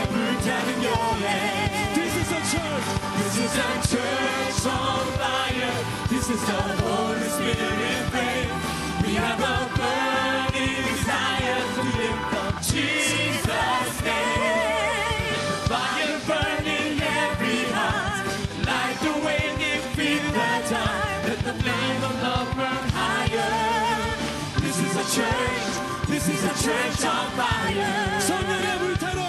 불타는 0.10 0.82
This 1.94 2.14
is 2.16 2.32
a 2.32 2.42
church. 2.52 2.88
This 3.18 3.36
is 3.46 3.56
a 3.58 3.72
church 3.92 4.66
on 4.66 5.06
fire. 5.20 5.78
This 6.10 6.30
is 6.30 6.42
the 6.42 6.62
Holy 6.82 7.30
Spirit 7.30 8.04
faith 8.14 8.52
We 9.06 9.12
have 9.16 9.40
a 9.40 9.58
burning 9.78 10.84
desire 10.88 11.62
to 11.76 11.84
live 11.98 12.22
Jesus. 12.62 13.29
change. 25.20 26.08
This 26.08 26.26
is 26.30 26.44
a 26.44 26.54
church 26.64 27.04
on 27.06 27.28
fire. 27.38 28.20
성령의 28.28 28.80
불타는 28.80 29.22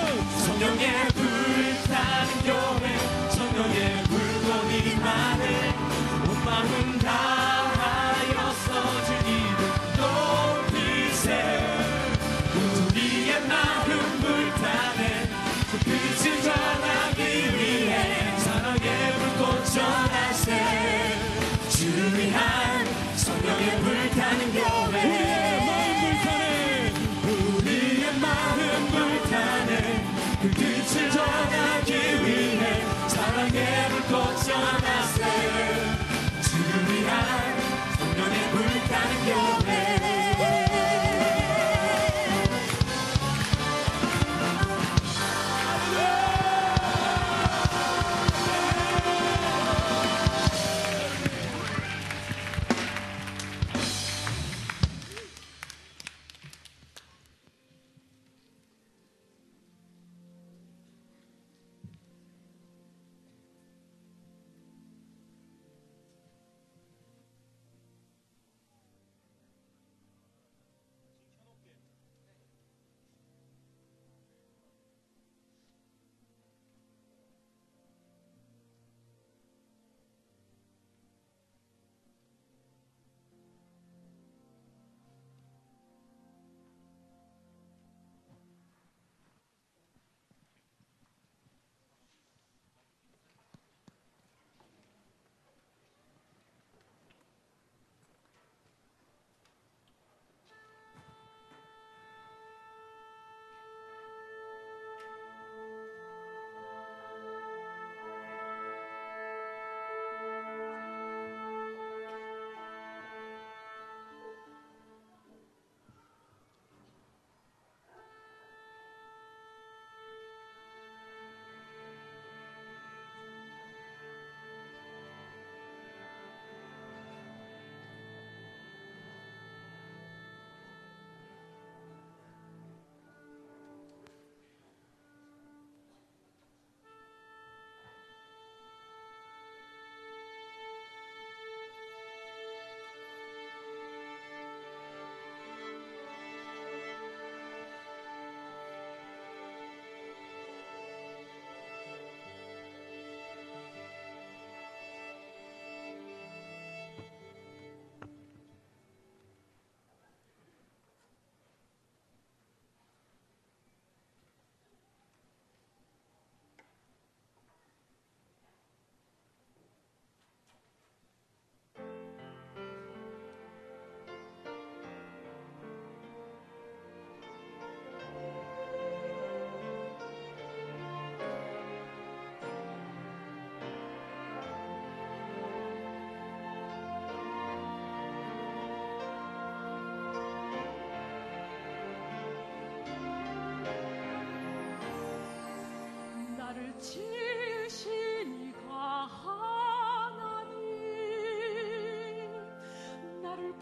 성령의 0.44 0.86
불타는 1.16 2.28
교회 2.46 2.86
성령의 3.30 4.02
불꽃이 4.04 4.94
많은 5.00 5.44
온 6.28 6.44
마음 6.44 6.89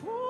pour 0.05 0.28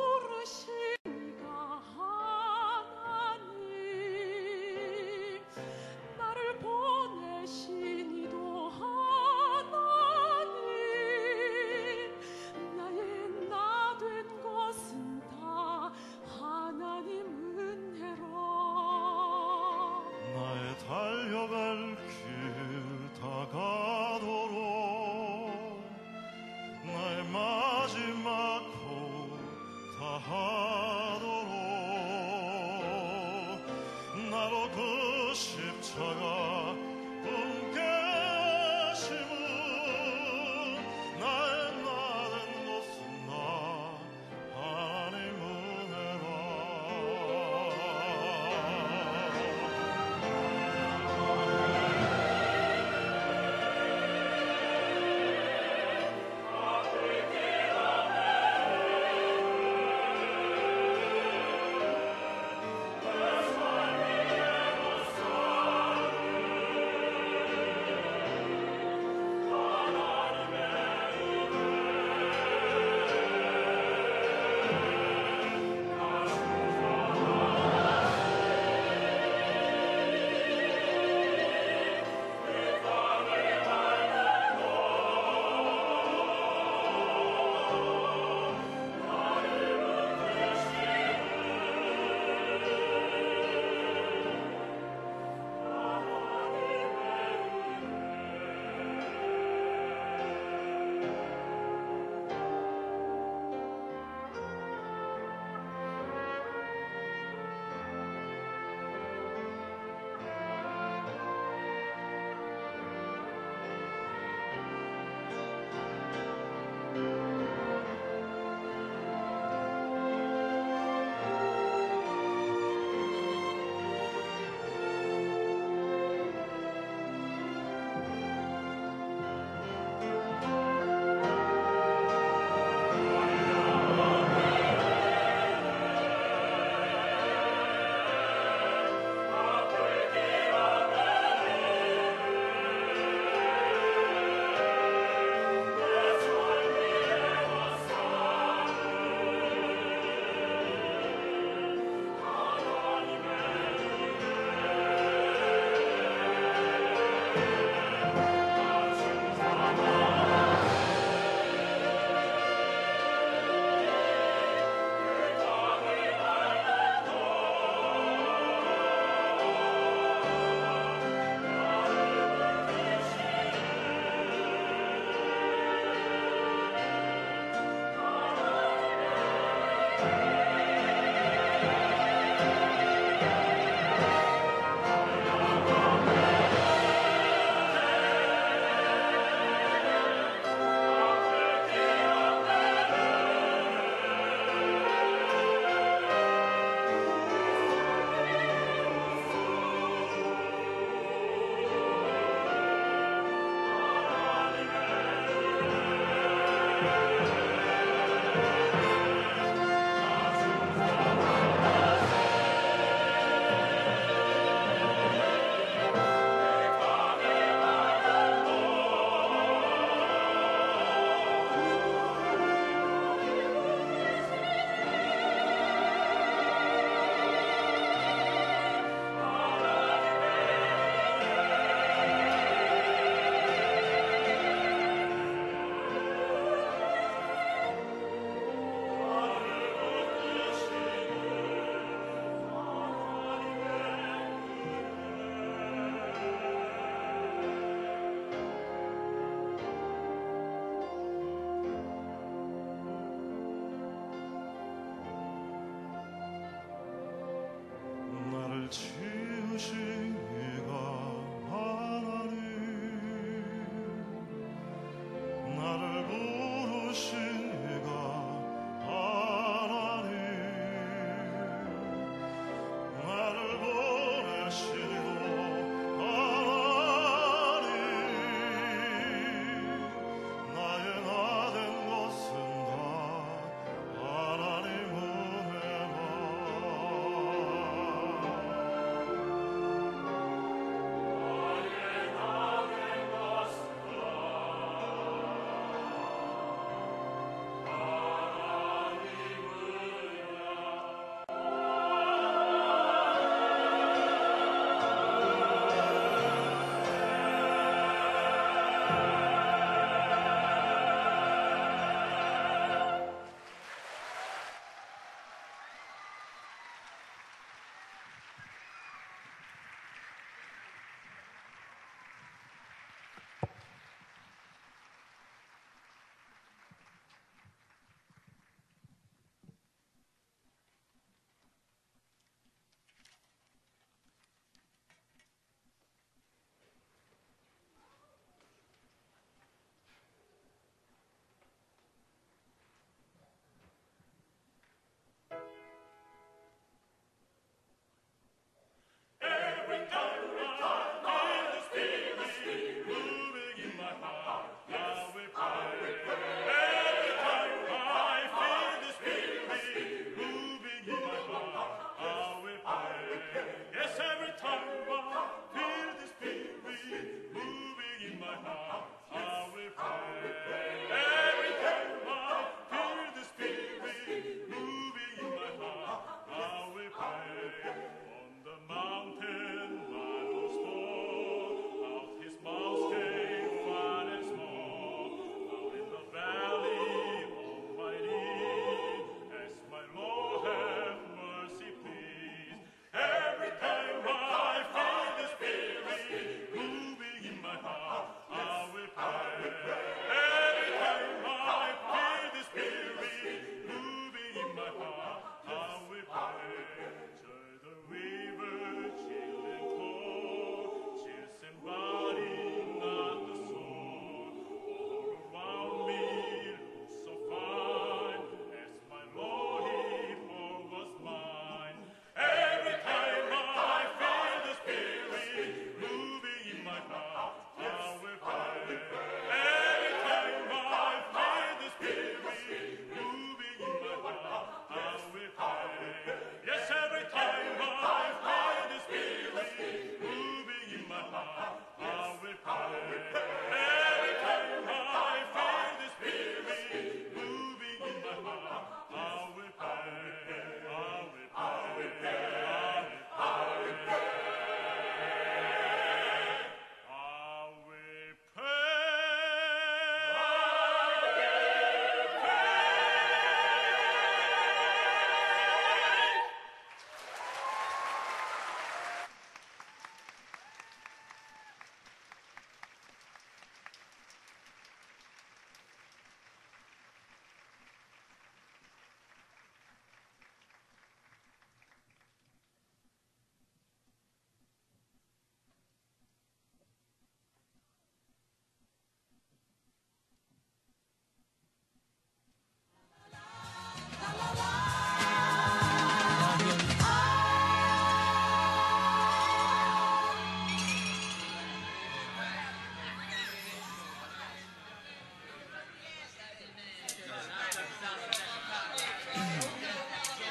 Apple. 34.76 34.97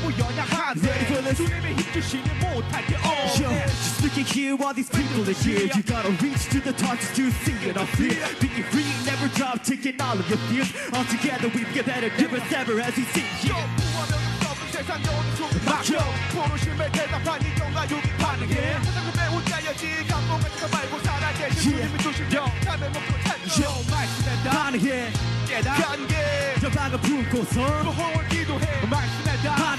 보면 0.00 0.16
너무 0.16 0.18
연약한데 0.18 0.88
Ready 0.88 1.06
for 1.06 1.22
this? 1.22 1.36
주님의 1.36 1.74
힘 1.76 1.92
주시니 1.92 2.28
못할 2.40 2.86
게 2.86 2.94
Yo, 2.94 3.00
없네 3.00 3.66
just 3.66 4.02
looking 4.02 4.26
here 4.26 4.56
while 4.56 4.74
these 4.74 4.90
people 4.90 5.22
are 5.24 5.36
here 5.36 5.68
You 5.68 5.82
gotta 5.82 6.10
reach 6.20 6.48
to 6.50 6.60
the 6.60 6.72
top 6.72 6.98
just 6.98 7.14
to 7.16 7.30
see 7.44 7.56
it 7.68 7.76
up 7.76 7.88
here 7.96 8.16
Being 8.40 8.64
free, 8.72 8.88
never 9.04 9.28
drop, 9.36 9.62
taking 9.62 10.00
all 10.00 10.18
of 10.18 10.26
your 10.28 10.40
fears 10.48 10.72
All 10.92 11.04
together 11.04 11.48
we 11.52 11.64
get 11.72 11.86
better, 11.86 12.10
never 12.18 12.40
ever 12.54 12.80
as 12.80 12.96
we 12.96 13.04
sing 13.12 13.28
요 13.48 13.54
here 13.54 13.68
무한명령 13.92 14.50
없는 14.50 14.72
세상 14.72 14.90
여는 15.04 15.36
속에 15.36 15.56
막혀 15.64 15.92
부르심에 16.32 16.90
대답한 16.92 17.40
이정과 17.40 17.90
용이 17.90 18.08
반응해 18.18 18.54
세상은 18.82 19.12
내 19.12 19.20
혼자였지 19.28 20.06
감동하지가 20.08 20.68
말고 20.68 20.98
살아계신 21.04 21.60
Yeah. 21.60 21.92
주님이 21.92 22.02
주시며 22.02 22.46
삶의 22.64 22.88
목표 22.90 23.10
찾는 23.24 23.44
Yo. 23.60 23.70
말씀에 23.90 24.28
다 24.44 24.50
반응해 24.50 25.12
깨다 25.46 25.74
간게 25.74 26.14
저 26.60 26.70
방을 26.70 27.00
품고서 27.00 27.60
부흥을 27.82 28.28
기도해 28.28 28.86
말씀 28.86 29.19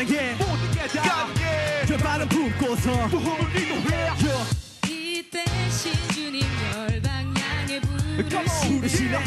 에다 0.01 0.07
반응해 0.07 0.35
모든 0.39 0.71
게다. 0.71 1.01
간게. 1.01 1.85
저 1.87 1.97
방을 1.97 2.27
품고서 2.27 3.07
부흥을 3.09 3.53
기도해. 3.53 4.07
Yo, 4.21 4.45
이 4.89 5.23
대신 5.29 5.93
주님 6.13 6.41
열방향에 6.73 7.79
부르시네. 7.81 9.19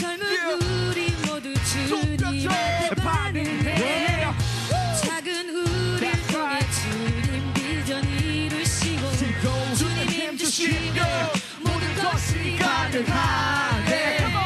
젊은. 0.00 0.18
우리 0.88 1.10
모두 1.26 1.54
주님한테 1.64 2.94
반응해 2.96 4.26
작은 5.04 5.64
That's 6.00 6.26
통해. 6.32 6.58
주님 6.70 7.52
비전 7.54 8.04
이루시고 8.04 9.12
주님 9.76 10.08
힘 10.08 10.36
주시며 10.36 11.02
모든 11.60 11.94
것이 11.94 12.56
가능하네. 12.58 14.39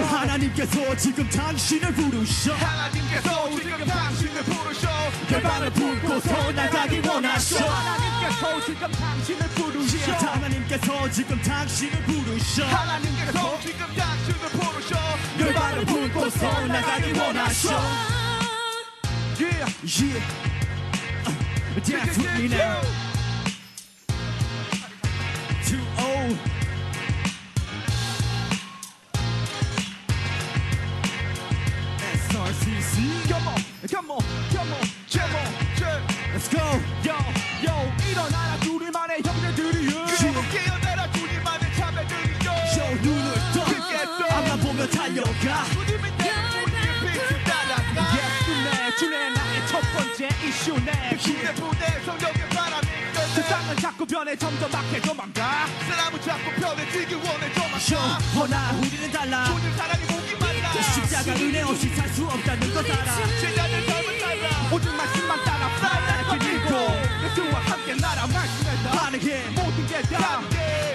하나님께서 0.00 0.96
지금 0.96 1.28
당신을 1.28 1.92
부르셔. 1.94 2.54
하나님께서 2.54 3.50
지금 3.50 3.84
당신을 3.86 4.42
부르셔. 4.44 4.88
열방을 5.30 5.70
품고서 5.70 6.52
나가기 6.52 7.00
원하셔. 7.06 7.56
하나님께서 7.66 8.64
지금 8.66 8.90
당신을 8.90 9.48
부르셔. 9.48 10.12
하나님께서 10.12 11.10
지금 11.10 11.42
당신을 11.42 12.02
부르셔. 12.04 12.64
하나님께서 12.66 13.60
지금 13.60 13.86
당신을 13.94 14.48
부르셔. 14.50 14.96
열방을 15.40 15.84
품고서 15.84 16.66
나가기 16.66 17.12
원하셔. 17.18 17.80
Yeah. 19.38 19.66
Yeah 19.84 20.22
Uh, 21.74 21.80
Dance 21.80 22.18
with 22.18 22.38
me 22.38 22.48
now 22.48 22.80
2-0 25.64 26.36
SRCC 26.38 26.61
Come 32.92 33.48
on, 33.48 33.56
come 33.88 34.10
on, 34.10 34.20
come 34.52 34.72
on, 34.72 34.84
come 35.08 35.34
on. 35.34 35.48
Let's 36.32 36.48
go. 36.48 36.60
Yo, 37.02 37.16
yo, 37.64 37.72
일어나라. 38.10 38.60
주님만의 38.60 39.22
형제들이여 39.24 40.04
그리고 40.18 40.40
깨어나라 40.52 41.10
주님만의 41.12 41.74
자매들이여. 41.74 42.52
Yo 42.76 42.94
눈을 43.02 43.34
떠. 43.54 43.64
그겠어. 43.64 44.20
앞만 44.36 44.60
보며 44.60 44.86
달려가. 44.88 45.64
주님이 45.72 46.16
되는 46.18 46.44
우리의 46.64 47.00
빛을 47.00 47.44
따라가. 47.44 47.96
예수네. 48.12 48.96
주네. 48.98 49.30
나의 49.34 49.66
첫 49.68 49.80
번째 49.94 50.28
이슈네. 50.46 51.16
주의 51.16 51.54
부대 51.54 52.04
성령의 52.04 52.51
세상은 53.72 53.76
자꾸 53.76 54.06
변해. 54.06 54.36
점점 54.36 54.74
악해져 54.74 55.14
망가. 55.14 55.66
사람은 55.88 56.20
자꾸 56.22 56.50
편해지기 56.60 57.14
원해. 57.14 57.50
아까 57.56 58.18
허나 58.34 58.72
우리는 58.78 59.10
달라. 59.10 59.44
주님 59.46 59.76
사랑이 59.76 60.04
목이 60.04 60.34
말라. 60.38 60.72
십자가 60.82 61.32
은혜 61.32 61.62
없이 61.62 61.88
살 61.94 62.08
수 62.12 62.24
없다는 62.26 62.74
것 62.74 62.84
알아. 62.84 63.16
제자들 63.40 63.86
삶을 63.86 64.18
따라. 64.20 64.70
오직 64.72 64.88
말씀만 64.94 65.44
따라 65.44 65.68
살아 65.78 66.38
그리고 66.38 66.68
예수와 67.24 67.60
함께 67.60 67.94
나라 67.94 68.26
말씀에 68.26 68.82
다 68.82 68.90
반응해 68.90 69.48
모든 69.50 69.86
게다 69.86 70.42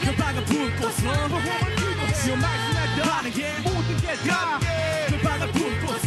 열방을 0.05 0.45
품고서 0.45 1.01
부흥을 1.27 1.75
기도해요 1.75 2.35
말씀에 2.35 3.01
다 3.01 3.11
반응해 3.11 3.59
모든 3.59 3.97
게다 3.97 4.59
열방을 5.11 5.51
품고서 5.51 5.99
부 5.99 6.06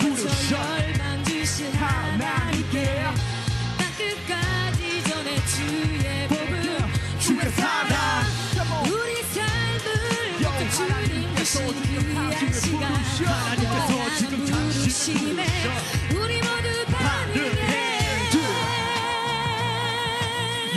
시간 11.51 11.67
지금 14.17 15.37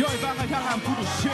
열방을 0.00 0.50
향한 0.50 0.80
부르심 0.80 1.30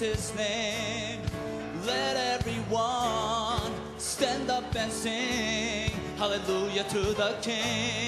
Jesus' 0.00 0.34
name. 0.34 1.20
Let 1.84 2.16
everyone 2.16 3.70
stand 3.98 4.50
up 4.50 4.74
and 4.74 4.90
sing 4.90 5.90
hallelujah 6.16 6.84
to 6.84 7.00
the 7.12 7.36
King. 7.42 7.99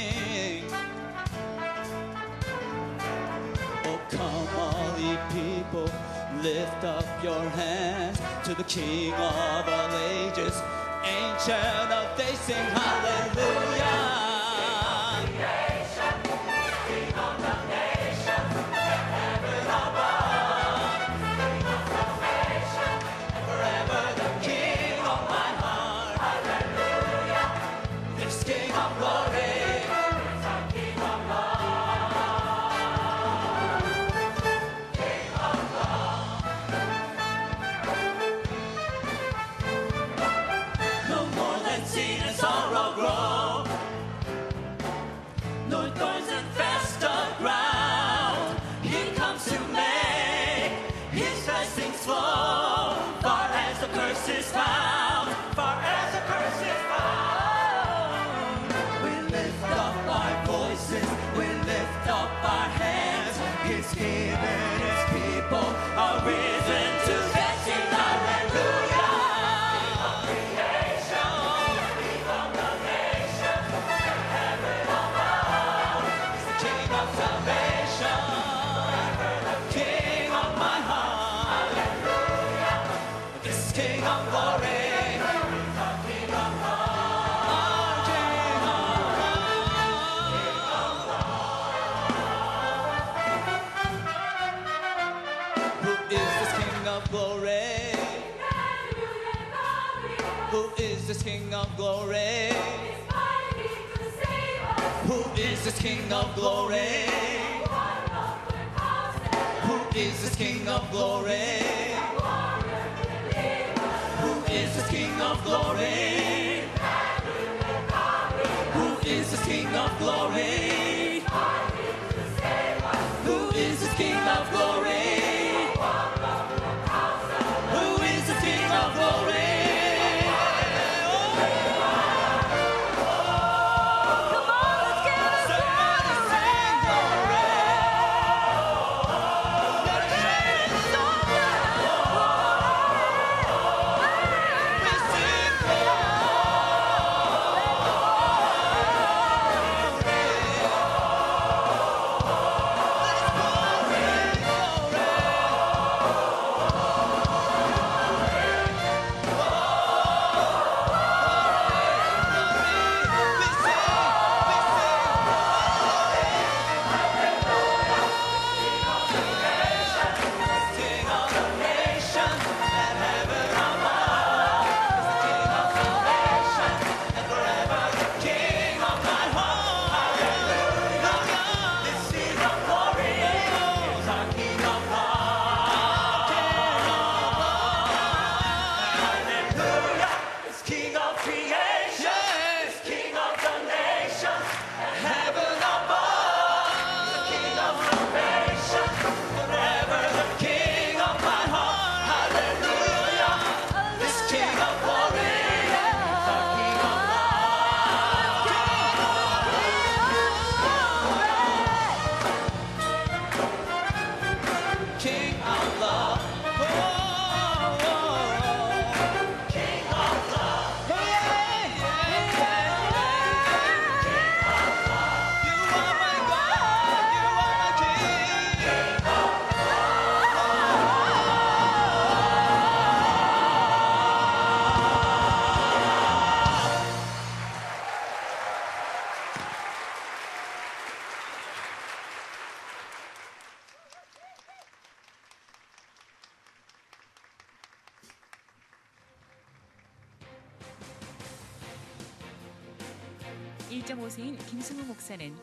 1.5세인 253.83 254.39
김승우 254.47 254.85
목사는 254.85 255.37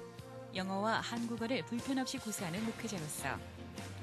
영어와 0.56 1.02
한국어를 1.02 1.64
불편 1.66 2.00
없이 2.00 2.18
구사하는 2.18 2.64
목회자로서 2.66 3.38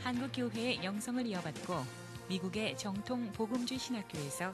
한국 0.02 0.30
교회의 0.32 0.84
영성을 0.84 1.24
이어받고 1.26 1.84
미국의 2.28 2.76
정통 2.76 3.32
복음주의 3.32 3.78
신학교에서 3.78 4.52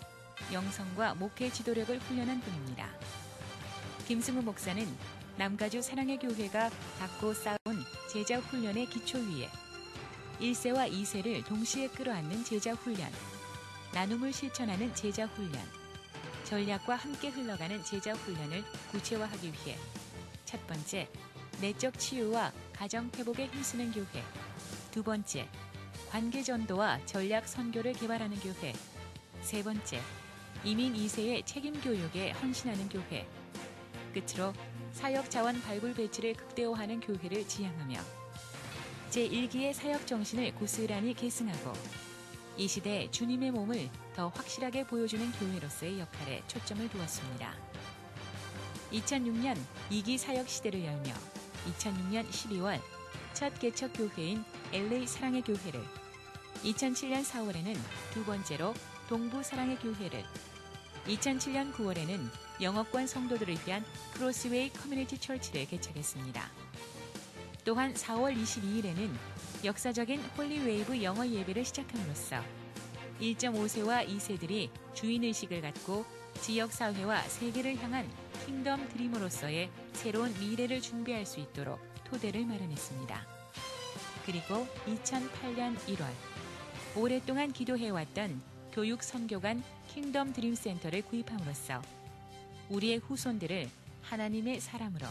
영성과 0.52 1.14
목회 1.14 1.50
지도력을 1.50 1.98
훈련한 1.98 2.40
분입니다. 2.40 2.88
김승우 4.06 4.42
목사는 4.42 4.86
남가주 5.36 5.82
사랑의 5.82 6.18
교회가 6.18 6.70
닦고 6.98 7.34
쌓은 7.34 7.58
제자 8.10 8.38
훈련의 8.38 8.86
기초 8.86 9.18
위에 9.18 9.48
1세와 10.40 10.92
2세를 10.92 11.44
동시에 11.44 11.88
끌어안는 11.88 12.44
제자 12.44 12.72
훈련, 12.74 13.10
나눔을 13.92 14.32
실천하는 14.32 14.94
제자 14.94 15.26
훈련, 15.26 15.60
전략과 16.52 16.96
함께 16.96 17.28
흘러가는 17.28 17.82
제자 17.82 18.12
훈련을 18.12 18.62
구체화하기 18.90 19.46
위해 19.46 19.78
첫 20.44 20.66
번째, 20.66 21.08
내적 21.62 21.98
치유와 21.98 22.52
가정 22.74 23.10
회복에 23.16 23.46
힘쓰는 23.46 23.90
교회. 23.90 24.22
두 24.90 25.02
번째, 25.02 25.48
관계 26.10 26.42
전도와 26.42 27.00
전략 27.06 27.48
선교를 27.48 27.94
개발하는 27.94 28.38
교회. 28.40 28.74
세 29.40 29.62
번째, 29.62 29.98
이민 30.62 30.92
2세의 30.92 31.46
책임 31.46 31.80
교육에 31.80 32.32
헌신하는 32.32 32.86
교회. 32.90 33.26
끝으로 34.12 34.52
사역 34.92 35.30
자원 35.30 35.58
발굴 35.62 35.94
배치를 35.94 36.34
극대화하는 36.34 37.00
교회를 37.00 37.48
지향하며 37.48 37.98
제1기의 39.08 39.72
사역 39.72 40.06
정신을 40.06 40.54
고스란히 40.56 41.14
계승하고 41.14 41.72
이 42.58 42.68
시대 42.68 43.10
주님의 43.10 43.52
몸을 43.52 43.88
더 44.14 44.28
확실하게 44.28 44.86
보여주는 44.86 45.30
교회로서의 45.32 46.00
역할에 46.00 46.42
초점을 46.46 46.88
두었습니다. 46.88 47.54
2006년 48.92 49.56
2기 49.90 50.18
사역 50.18 50.48
시대를 50.48 50.84
열며 50.84 51.14
2006년 51.78 52.28
12월 52.28 52.80
첫 53.32 53.58
개척 53.58 53.92
교회인 53.94 54.44
LA 54.72 55.06
사랑의 55.06 55.42
교회를 55.42 55.82
2007년 56.62 57.24
4월에는 57.24 57.76
두 58.12 58.24
번째로 58.24 58.74
동부 59.08 59.42
사랑의 59.42 59.78
교회를 59.78 60.24
2007년 61.06 61.72
9월에는 61.72 62.28
영어권 62.60 63.06
성도들을 63.06 63.56
위한 63.66 63.84
Crossway 64.14 64.70
Community 64.72 65.18
Church를 65.18 65.66
개척했습니다. 65.66 66.48
또한 67.64 67.94
4월 67.94 68.36
22일에는 68.36 69.10
역사적인 69.64 70.20
Holy 70.36 70.69
Wave 70.69 71.02
영어 71.02 71.26
예배를 71.26 71.64
시작함으로써 71.64 72.42
1.5세와 73.22 74.08
2세들이 74.08 74.68
주인의식을 74.94 75.62
갖고 75.62 76.04
지역사회와 76.40 77.22
세계를 77.22 77.76
향한 77.78 78.10
Kingdom 78.44 78.88
Dream으로서의 78.88 79.70
새로운 79.92 80.34
미래를 80.40 80.80
준비할 80.80 81.24
수 81.24 81.38
있도록 81.38 81.78
토대를 82.04 82.44
마련했습니다. 82.44 83.26
그리고 84.26 84.66
2008년 84.86 85.76
1월 85.76 86.06
오랫동안 86.96 87.52
기도해왔던 87.52 88.42
교육 88.72 89.02
선교관 89.02 89.62
Kingdom 89.88 90.32
Dream 90.32 90.54
센터를 90.54 91.02
구입함으로써 91.02 91.80
우리의 92.70 92.98
후손들을 92.98 93.68
하나님의 94.02 94.60
사람으로 94.60 95.06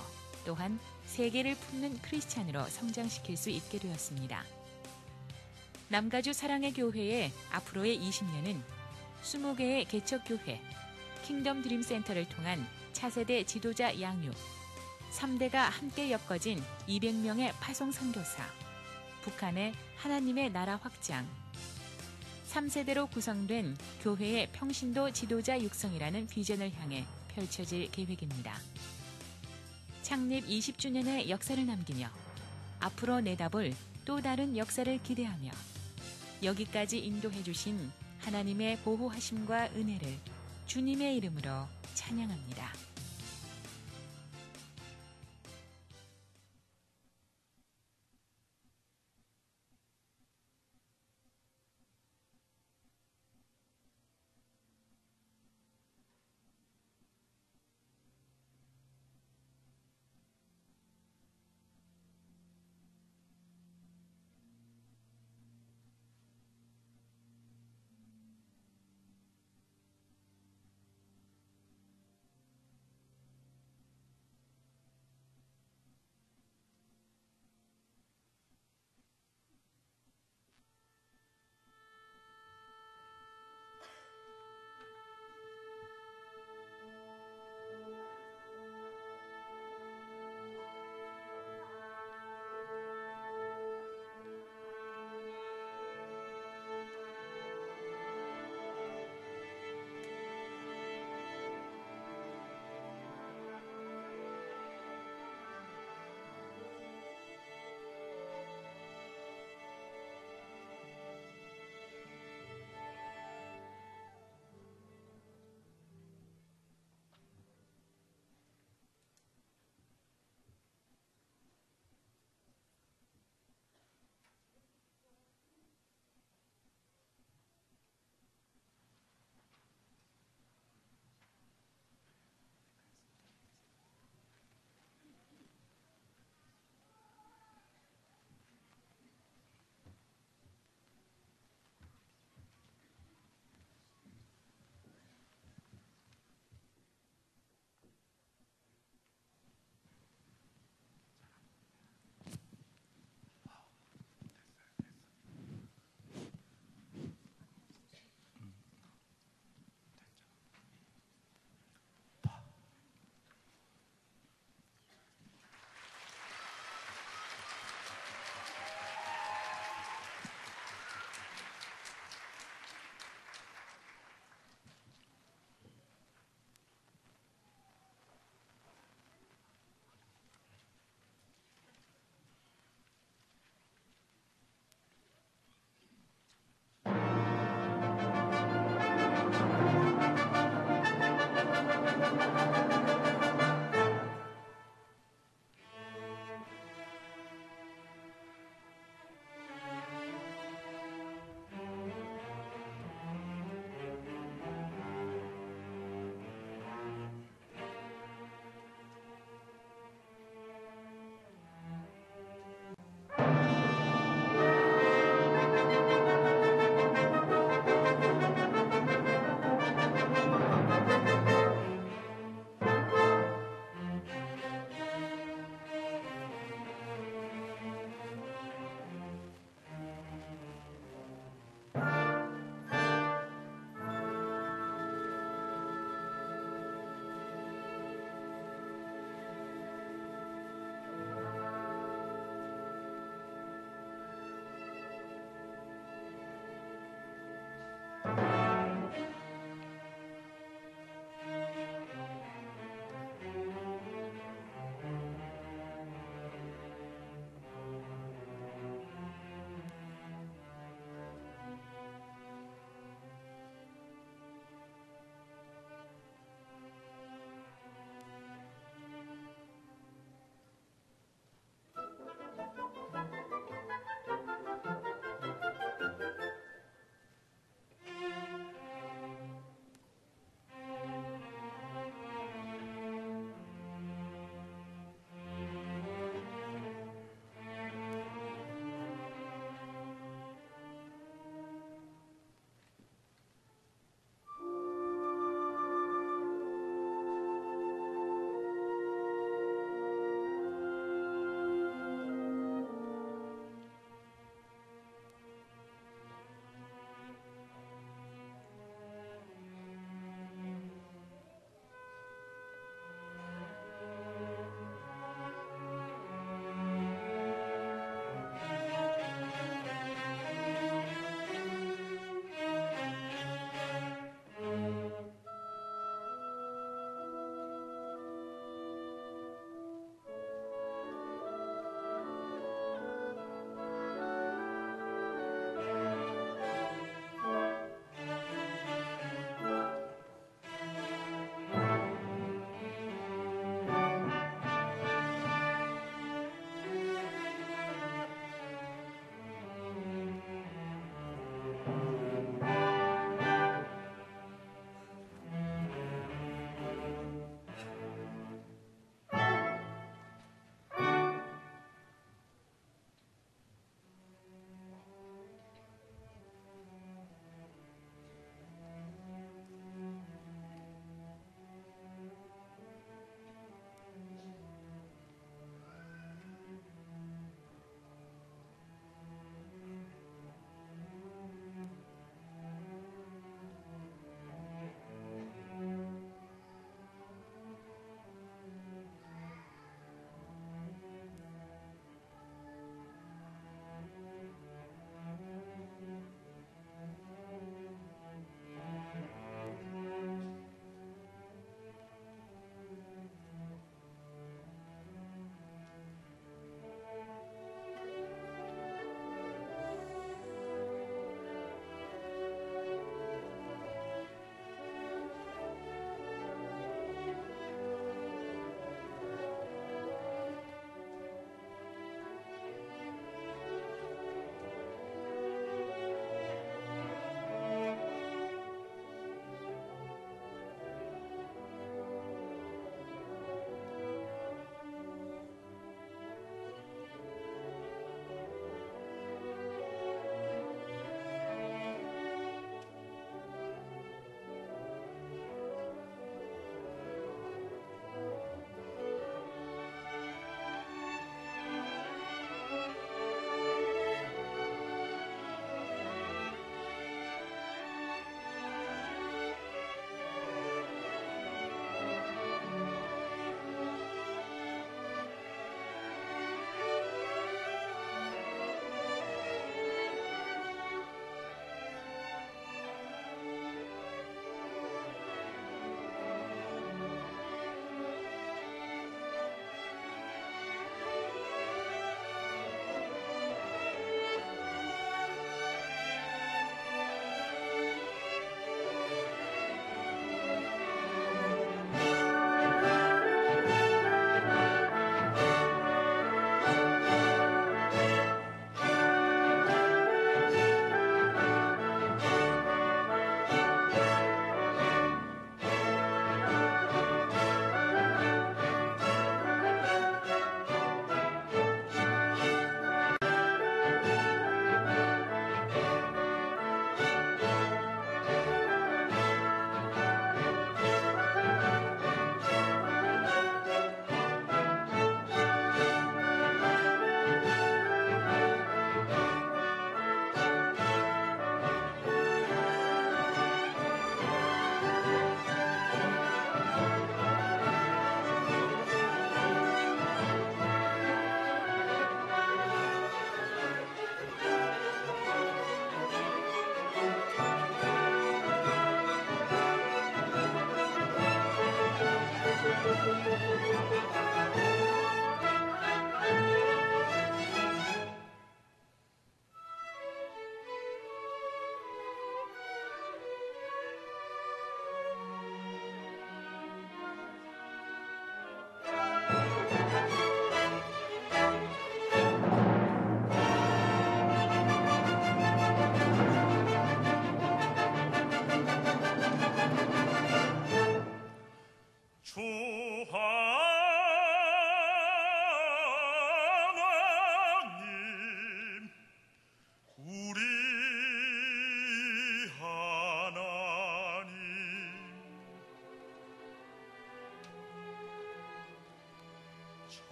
또한 0.45 0.79
세계를 1.05 1.55
품는 1.55 2.01
크리스찬으로 2.01 2.65
성장시킬 2.65 3.37
수 3.37 3.49
있게 3.49 3.79
되었습니다. 3.79 4.43
남가주 5.91 6.31
사랑의 6.31 6.71
교회의 6.71 7.33
앞으로의 7.51 7.99
20년은 7.99 8.61
20개의 9.23 9.85
개척 9.89 10.23
교회, 10.23 10.61
Kingdom 11.25 11.61
Dream 11.61 11.81
센터를 11.81 12.29
통한 12.29 12.65
차세대 12.93 13.43
지도자 13.43 13.99
양육, 13.99 14.33
3대가 15.11 15.55
함께 15.69 16.09
엮어진 16.09 16.63
200명의 16.87 17.51
파송 17.59 17.91
선교사, 17.91 18.45
북한의 19.23 19.73
하나님의 19.97 20.53
나라 20.53 20.77
확장, 20.77 21.27
3세대로 22.47 23.11
구성된 23.11 23.75
교회의 24.01 24.47
평신도 24.53 25.11
지도자 25.11 25.59
육성이라는 25.59 26.27
비전을 26.27 26.71
향해 26.75 27.03
펼쳐질 27.35 27.91
계획입니다. 27.91 28.57
창립 30.03 30.47
20주년의 30.47 31.27
역사를 31.27 31.65
남기며 31.65 32.09
앞으로 32.79 33.19
내다볼 33.19 33.73
또 34.05 34.21
다른 34.21 34.55
역사를 34.55 34.97
기대하며 35.03 35.70
여기까지 36.43 36.99
인도해 36.99 37.43
주신 37.43 37.91
하나님의 38.19 38.77
보호하심과 38.79 39.69
은혜를 39.75 40.17
주님의 40.67 41.17
이름으로 41.17 41.67
찬양합니다. 41.93 42.90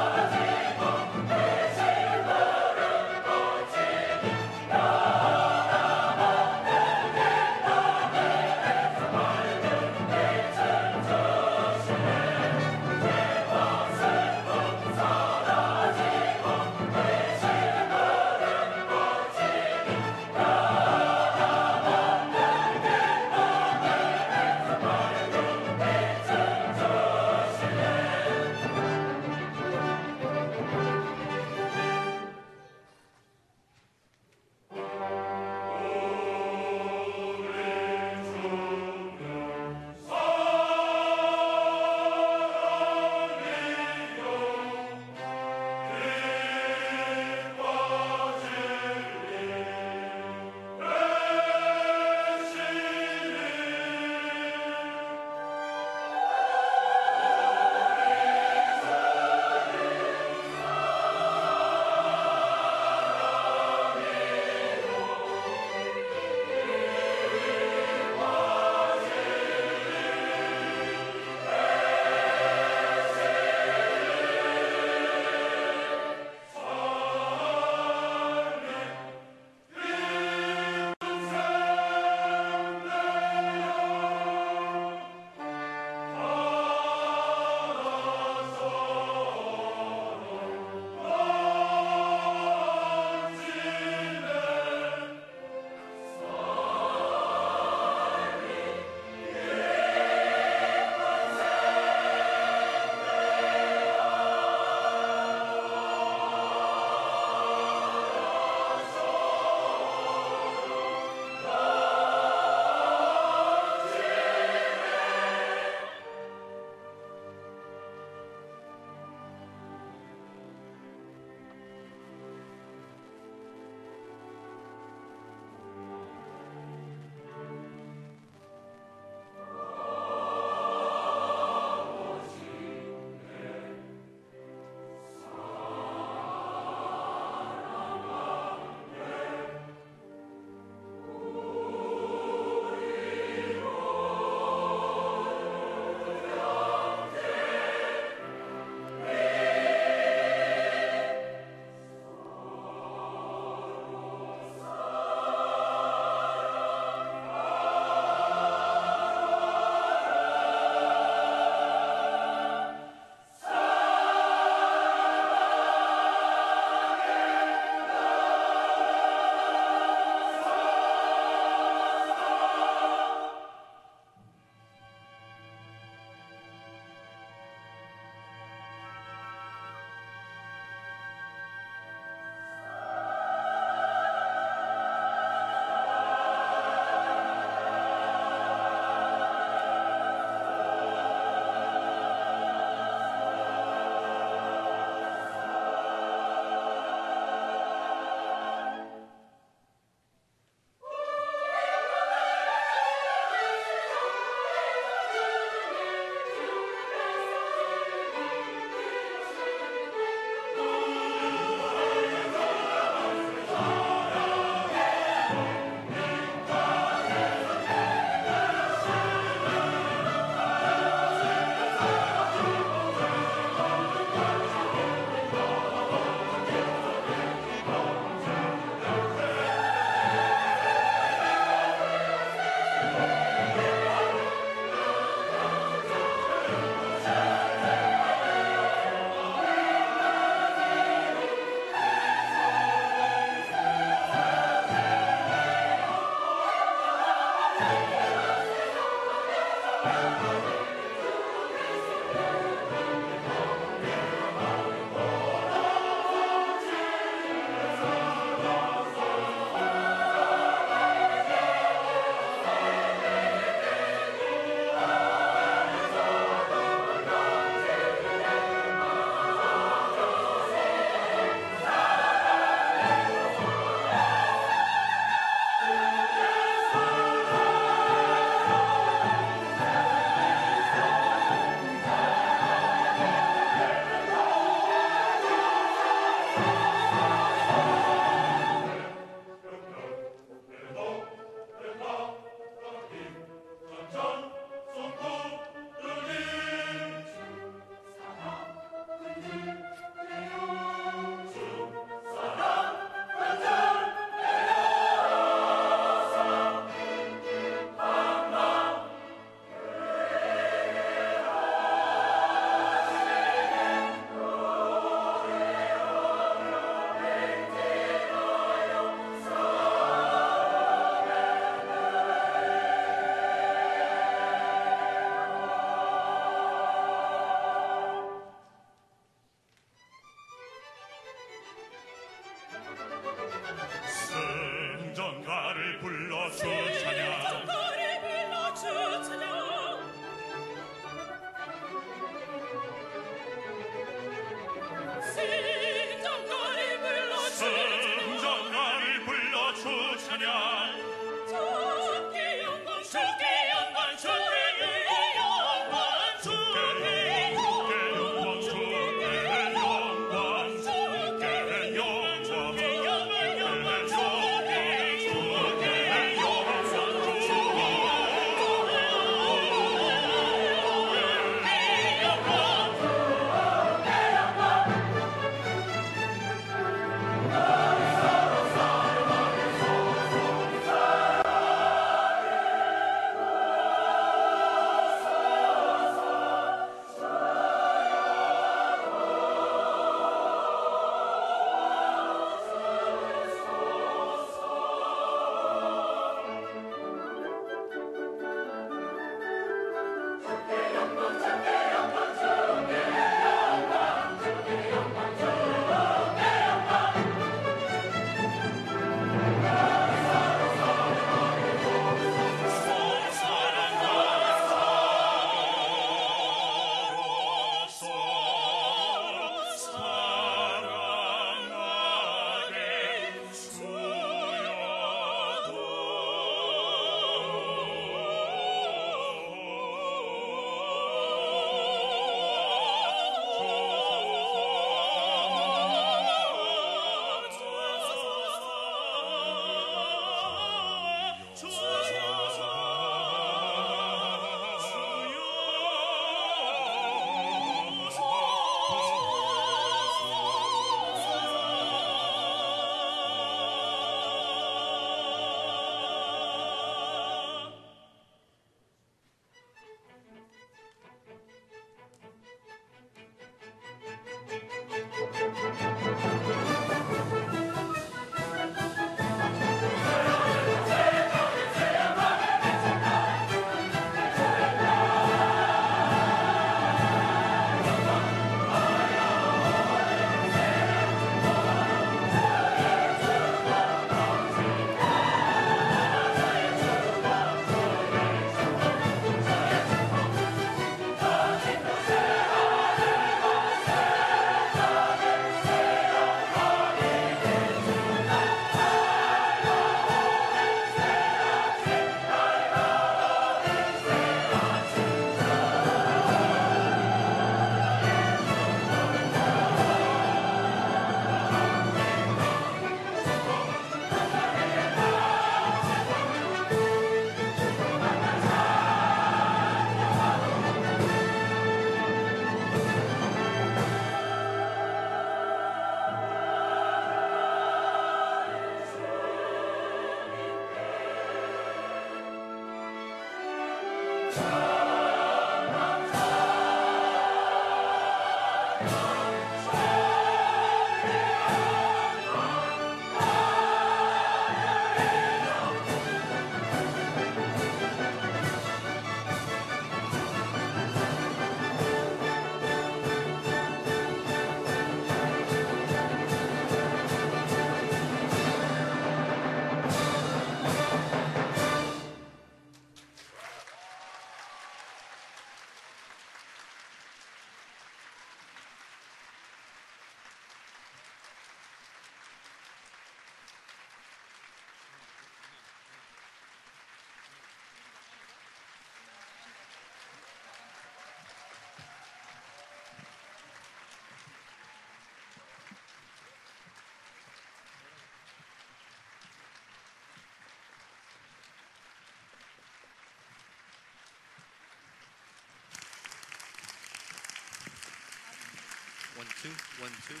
Two, 599.24 599.30
one, 599.62 599.72
two. 599.86 599.94
네. 599.94 600.00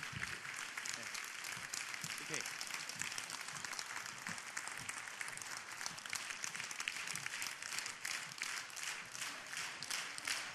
오케이. 2.24 2.40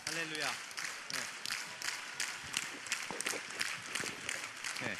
할렐루야. 0.05 0.51
네. 1.11 1.19
네. 4.85 4.95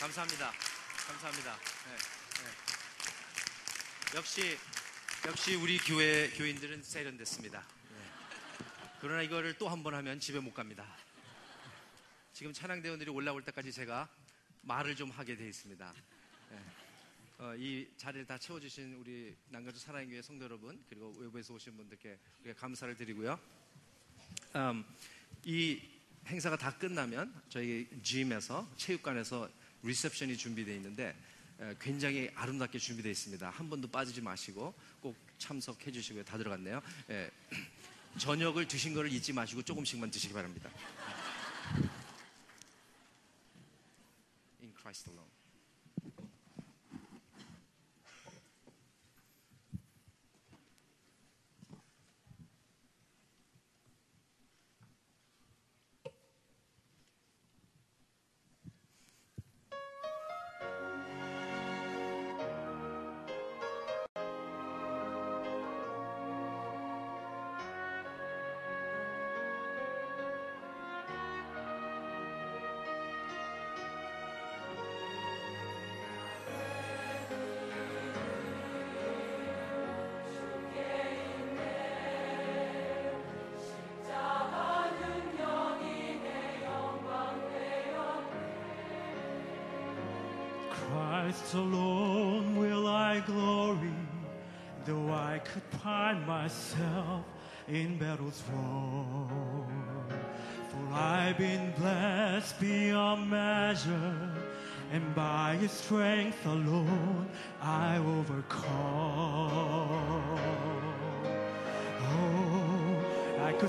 감사합니다. 0.00 0.52
감사합니다. 1.06 1.58
네. 1.86 1.96
네. 2.44 4.16
역시 4.16 4.58
역시 5.26 5.54
우리 5.54 5.78
교회 5.78 6.30
교인들은 6.30 6.82
세련됐습니다. 6.82 7.60
네. 7.90 7.96
그러나 9.00 9.22
이거를 9.22 9.54
또 9.58 9.68
한 9.68 9.82
번 9.82 9.94
하면 9.94 10.20
집에 10.20 10.40
못 10.40 10.52
갑니다. 10.54 10.84
지금 12.42 12.52
찬양대원들이 12.52 13.08
올라올 13.08 13.44
때까지 13.44 13.70
제가 13.70 14.08
말을 14.62 14.96
좀 14.96 15.10
하게 15.10 15.36
돼 15.36 15.46
있습니다. 15.46 15.94
네. 16.50 16.58
어, 17.38 17.54
이 17.54 17.86
자리를 17.96 18.26
다 18.26 18.36
채워주신 18.36 18.94
우리 18.94 19.32
남가주 19.50 19.78
사랑의교회 19.78 20.22
성도 20.22 20.46
여러분 20.46 20.82
그리고 20.88 21.14
외부에서 21.18 21.54
오신 21.54 21.76
분들께 21.76 22.18
감사를 22.56 22.96
드리고요. 22.96 23.38
음, 24.56 24.84
이 25.44 25.80
행사가 26.26 26.56
다 26.56 26.76
끝나면 26.76 27.32
저희 27.48 27.86
짐에서 28.02 28.68
체육관에서 28.76 29.48
리셉션이 29.84 30.36
준비되어 30.36 30.74
있는데 30.74 31.14
에, 31.60 31.76
굉장히 31.80 32.28
아름답게 32.34 32.80
준비되어 32.80 33.12
있습니다. 33.12 33.50
한 33.50 33.70
번도 33.70 33.86
빠지지 33.86 34.20
마시고 34.20 34.74
꼭 35.00 35.16
참석해 35.38 35.92
주시고요. 35.92 36.24
다 36.24 36.36
들어갔네요. 36.36 36.82
에, 37.08 37.14
예. 37.14 37.30
저녁을 38.18 38.66
드신 38.66 38.94
거를 38.94 39.12
잊지 39.12 39.32
마시고 39.32 39.62
조금씩만 39.62 40.10
드시기 40.10 40.34
바랍니다. 40.34 40.68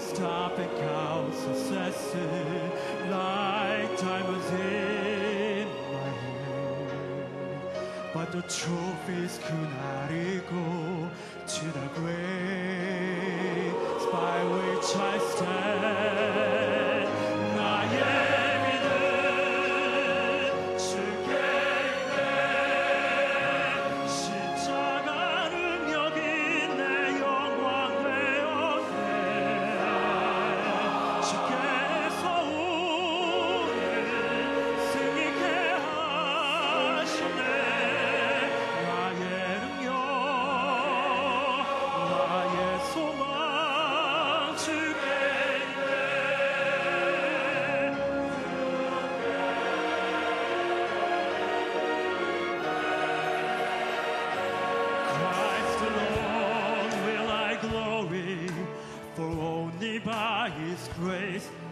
stop 0.04 0.58
and 0.60 0.70
count 0.80 1.34
successes 1.34 2.72
like 3.10 3.98
time 3.98 4.28
was 4.28 4.52
in 4.52 5.68
my 5.92 6.10
hand. 6.24 7.62
But 8.14 8.32
the 8.32 8.42
trophies 8.44 9.40
could 9.44 9.70
not 9.82 10.12
equal 10.12 11.10
to 11.48 11.66
the 11.66 11.88
grace 11.96 12.14
by 14.12 14.44
which 14.44 14.96
I 14.96 15.18
stand. 15.32 16.73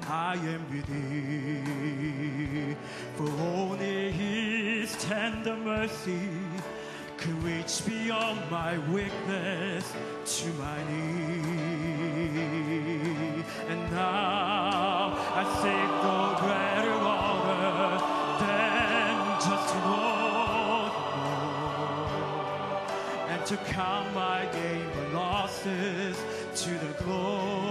I 0.07 0.33
am 0.35 0.65
with 0.71 0.87
thee. 0.87 2.75
For 3.15 3.29
only 3.41 4.11
his 4.11 4.95
tender 5.03 5.55
mercy 5.55 6.29
can 7.17 7.41
reach 7.43 7.85
beyond 7.85 8.39
my 8.49 8.77
weakness 8.89 9.93
to 10.25 10.47
my 10.53 10.83
knees. 10.89 11.71
And 13.69 13.91
now 13.91 15.13
I 15.35 15.43
seek 15.61 15.91
no 16.03 16.35
greater 16.41 16.97
honor 17.15 17.99
than 18.39 19.13
just 19.39 19.67
to 19.73 19.77
know 19.85 20.91
And 23.29 23.41
to 23.45 23.55
count 23.71 24.07
my 24.15 24.45
gain 24.51 25.13
losses 25.13 26.17
to 26.55 26.69
the 26.69 26.93
glory. 27.03 27.70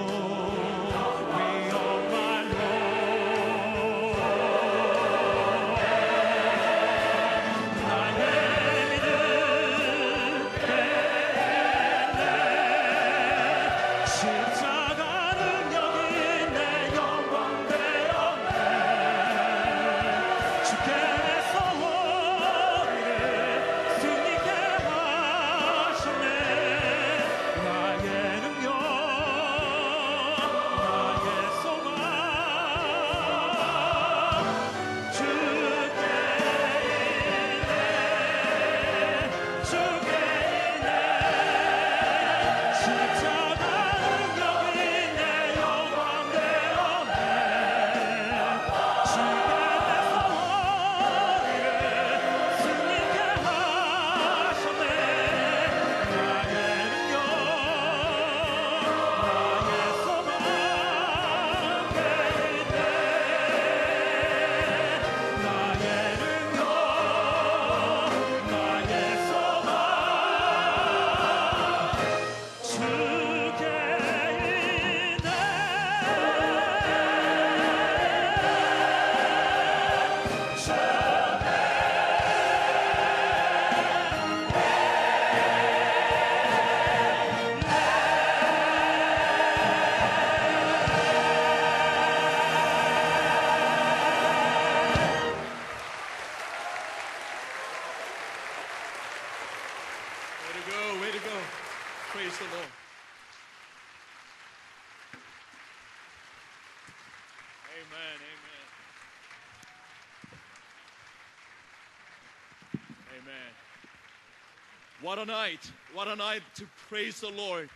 What 115.10 115.18
a 115.18 115.24
night. 115.24 115.72
What 115.92 116.06
a 116.06 116.14
night 116.14 116.42
to 116.54 116.68
praise 116.88 117.18
the 117.18 117.30
Lord. 117.30 117.68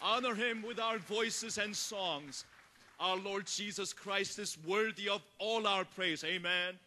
Honor 0.00 0.34
him 0.34 0.64
with 0.66 0.80
our 0.80 0.96
voices 0.96 1.58
and 1.58 1.76
songs. 1.76 2.46
Our 2.98 3.18
Lord 3.18 3.44
Jesus 3.44 3.92
Christ 3.92 4.38
is 4.38 4.56
worthy 4.66 5.06
of 5.10 5.20
all 5.38 5.66
our 5.66 5.84
praise. 5.84 6.24
Amen. 6.24 6.78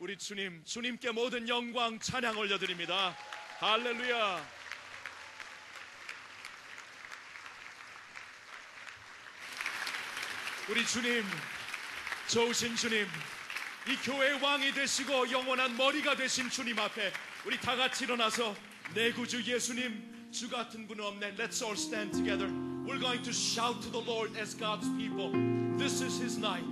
우리 0.00 0.16
주님, 0.16 0.62
주님께 0.64 1.10
모든 1.10 1.48
영광 1.48 1.98
찬양 1.98 2.38
올려드립니다. 2.38 3.16
할렐루야. 3.58 4.40
우리 10.70 10.86
주님, 10.86 11.24
좋으신 12.28 12.76
주님, 12.76 13.04
이 13.88 13.96
교회의 13.96 14.40
왕이 14.40 14.70
되시고 14.74 15.32
영원한 15.32 15.76
머리가 15.76 16.14
되신 16.14 16.48
주님 16.50 16.78
앞에 16.78 17.12
우리 17.44 17.58
다 17.60 17.74
같이 17.74 18.04
일어나서 18.04 18.54
내 18.97 19.11
구주 19.11 19.43
예수님 19.43 20.29
주 20.31 20.49
같은 20.49 20.87
분은 20.87 21.03
없네. 21.03 21.35
Let's 21.37 21.61
all 21.61 21.75
stand 21.75 22.11
together. 22.11 22.49
We're 22.85 22.99
going 22.99 23.21
to 23.23 23.31
shout 23.31 23.81
to 23.83 23.89
the 23.89 24.01
Lord 24.01 24.35
as 24.37 24.53
God's 24.55 24.89
people. 24.97 25.31
This 25.77 26.01
is 26.01 26.19
His 26.19 26.37
night. 26.37 26.67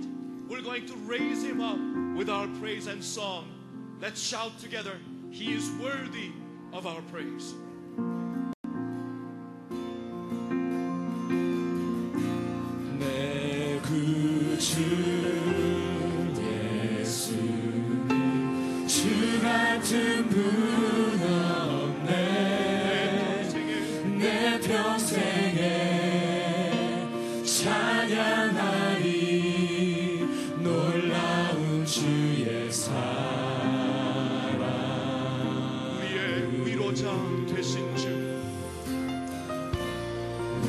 We're 0.48 0.62
going 0.62 0.86
to 0.86 0.94
raise 1.06 1.42
Him 1.42 1.60
up 1.60 1.78
with 2.16 2.28
our 2.28 2.48
praise 2.60 2.86
and 2.86 3.02
song. 3.02 3.48
Let's 4.00 4.20
shout 4.20 4.58
together. 4.58 4.98
He 5.30 5.54
is 5.54 5.70
worthy 5.80 6.32
of 6.72 6.86
our 6.86 7.00
praise. 7.10 7.54
평생에 24.67 25.61
찬양하리 27.45 29.07
놀라운 30.57 31.85
주의 31.85 32.69
사랑 32.69 32.97
우리의 35.95 36.65
위로자 36.65 37.07
되신 37.47 37.95
주. 37.95 38.09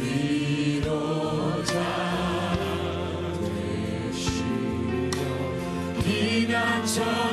위로자 0.00 1.74
되시며 4.12 5.10
비난처 6.04 7.27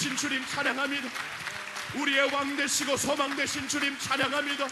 대신 0.00 0.16
주님 0.16 0.44
찬양합니다 0.46 1.08
우리의 2.00 2.32
왕 2.32 2.56
되시고 2.56 2.96
소망 2.96 3.36
되신 3.36 3.68
주님 3.68 3.98
찬양합니다 3.98 4.66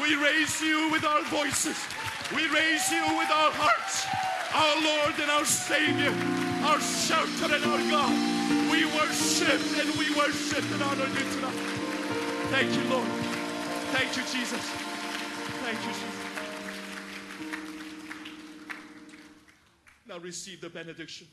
We 0.00 0.14
raise 0.14 0.64
you 0.64 0.90
with 0.90 1.04
our 1.04 1.22
voices 1.24 1.76
We 2.32 2.46
raise 2.46 2.90
you 2.92 3.02
with 3.18 3.30
our 3.30 3.50
hearts 3.50 4.06
Our 4.54 4.76
Lord 4.82 5.18
and 5.20 5.30
our 5.30 5.44
Savior 5.44 6.12
Our 6.62 6.80
shelter 6.80 7.54
and 7.54 7.64
our 7.64 7.82
God 7.90 8.14
We 8.70 8.84
worship 8.86 9.60
and 9.80 9.90
we 9.98 10.14
worship 10.14 10.64
and 10.70 10.82
honor 10.82 11.08
you 11.08 11.24
tonight 11.34 11.58
Thank 12.50 12.70
you 12.76 12.84
Lord 12.90 13.08
Thank 13.92 14.16
you 14.16 14.22
Jesus 14.22 14.64
Thank 15.66 15.78
you 15.82 15.92
Jesus 15.92 16.14
Now 20.06 20.18
receive 20.18 20.60
the 20.60 20.70
benediction 20.70 21.26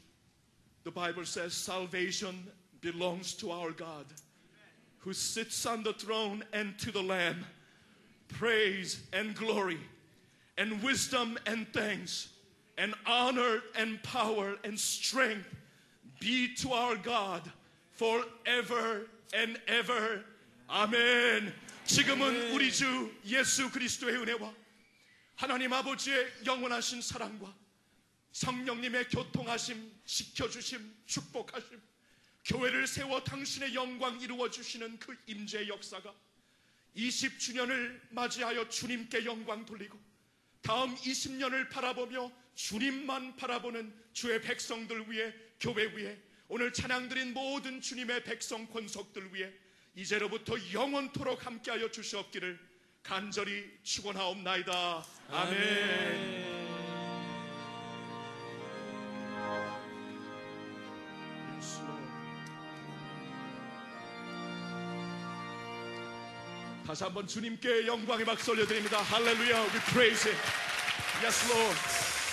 The 0.84 0.92
Bible 0.92 1.26
says 1.26 1.54
salvation 1.54 2.48
belongs 2.84 3.34
to 3.34 3.52
our 3.52 3.72
God 3.72 4.06
who 5.00 5.14
sits 5.14 5.66
on 5.66 5.84
the 5.84 5.94
throne 5.94 6.44
and 6.54 6.78
to 6.80 6.92
the 6.92 7.02
Lamb. 7.02 7.46
Praise 8.28 9.02
and 9.14 9.36
glory 9.36 9.80
and 10.58 10.84
wisdom 10.84 11.38
and 11.46 11.68
thanks 11.74 12.30
and 12.78 12.94
honor 13.06 13.62
and 13.76 14.02
power 14.04 14.56
and 14.64 14.80
strength 14.80 15.48
be 16.20 16.54
to 16.56 16.72
our 16.74 16.96
God 16.96 17.42
forever 17.92 19.08
and 19.34 19.60
ever. 19.68 20.24
아멘. 20.68 21.54
지금은 21.86 22.52
우리 22.52 22.72
주 22.72 23.12
예수 23.26 23.72
그리스도의 23.72 24.18
은혜와 24.18 24.54
하나님 25.36 25.74
아버지의 25.74 26.32
영원하신 26.46 27.02
사랑과 27.02 27.54
성령님의 28.32 29.10
교통하심, 29.10 29.92
지켜주심, 30.06 30.96
축복하심, 31.06 31.82
교회를 32.45 32.87
세워 32.87 33.23
당신의 33.23 33.75
영광 33.75 34.21
이루어 34.21 34.51
주시는 34.51 34.99
그 34.99 35.17
임재의 35.27 35.69
역사가 35.69 36.15
20주년을 36.97 38.01
맞이하여 38.11 38.69
주님께 38.69 39.25
영광 39.25 39.65
돌리고 39.65 39.99
다음 40.61 40.95
20년을 40.97 41.71
바라보며 41.71 42.31
주님만 42.55 43.37
바라보는 43.37 43.93
주의 44.13 44.41
백성들 44.41 45.11
위해 45.11 45.33
교회 45.59 45.87
위해 45.97 46.17
오늘 46.49 46.73
찬양 46.73 47.09
드린 47.09 47.33
모든 47.33 47.81
주님의 47.81 48.25
백성 48.25 48.67
권속들 48.67 49.35
위해 49.35 49.53
이제로부터 49.97 50.55
영원토록 50.73 51.45
함께하여 51.45 51.91
주시옵기를 51.91 52.59
간절히 53.03 53.71
축원하옵나이다. 53.83 55.05
아멘. 55.29 56.55
Lord. 61.85 61.94
다시 66.87 67.03
한번 67.03 67.27
주님께 67.27 67.87
영광의 67.87 68.27
박수 68.27 68.51
올려드립니다. 68.51 69.01
할렐루야, 69.01 69.63
we 69.63 69.81
praise 69.91 70.29
Him. 70.29 70.39
Yes, 71.23 71.51
Lord. 71.51 72.24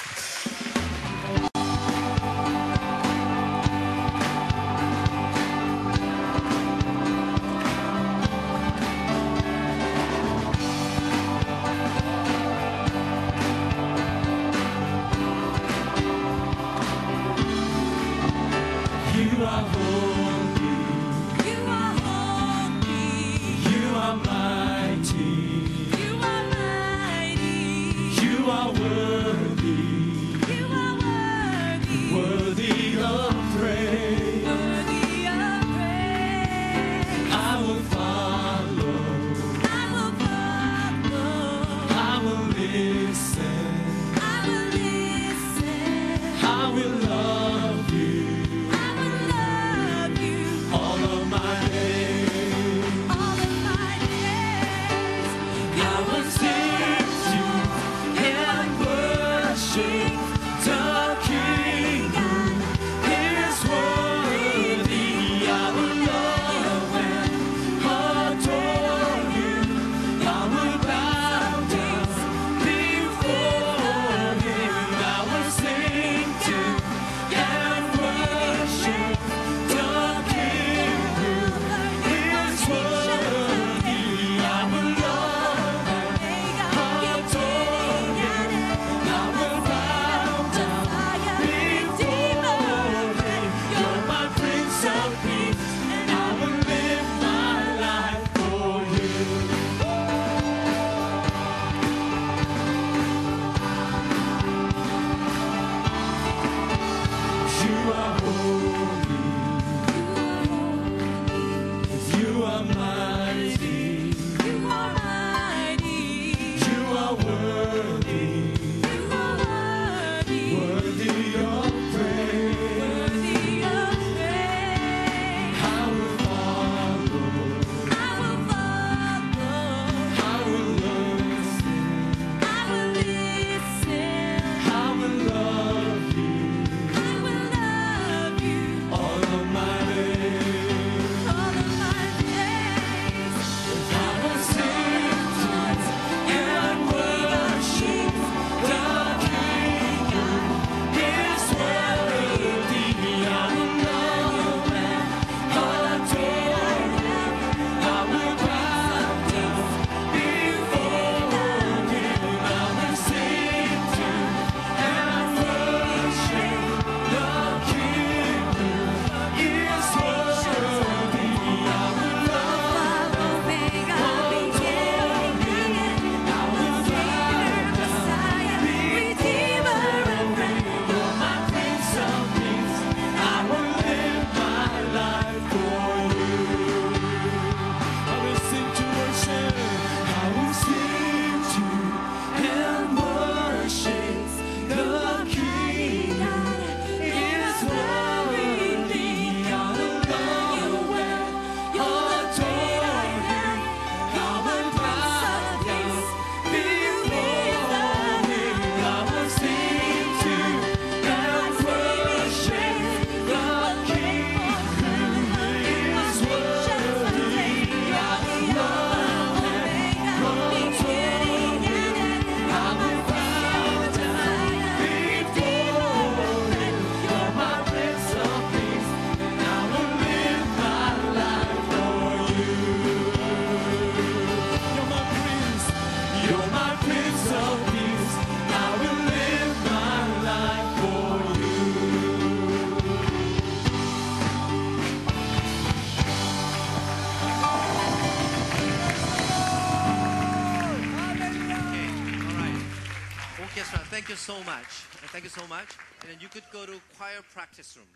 practice 257.41 257.75
room. 257.75 257.87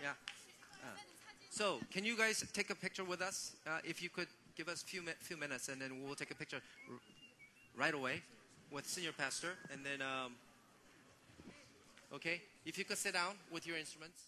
Yeah. 0.00 0.10
Uh, 0.84 0.86
so 1.50 1.80
can 1.90 2.04
you 2.04 2.16
guys 2.16 2.44
take 2.52 2.70
a 2.70 2.74
picture 2.76 3.02
with 3.02 3.20
us? 3.20 3.56
Uh, 3.66 3.78
if 3.82 4.00
you 4.00 4.08
could 4.08 4.28
give 4.56 4.68
us 4.68 4.80
few 4.80 5.02
mi 5.02 5.10
few 5.18 5.36
minutes, 5.36 5.68
and 5.70 5.80
then 5.82 5.90
we'll 6.00 6.14
take 6.14 6.30
a 6.30 6.36
picture 6.36 6.60
right 7.76 7.94
away 7.94 8.22
with 8.70 8.86
senior 8.86 9.10
pastor, 9.10 9.54
and 9.72 9.80
then 9.84 10.00
um, 10.00 10.30
okay, 12.14 12.42
if 12.64 12.78
you 12.78 12.84
could 12.84 12.96
sit 12.96 13.14
down 13.14 13.34
with 13.50 13.66
your 13.66 13.76
instruments. 13.76 14.20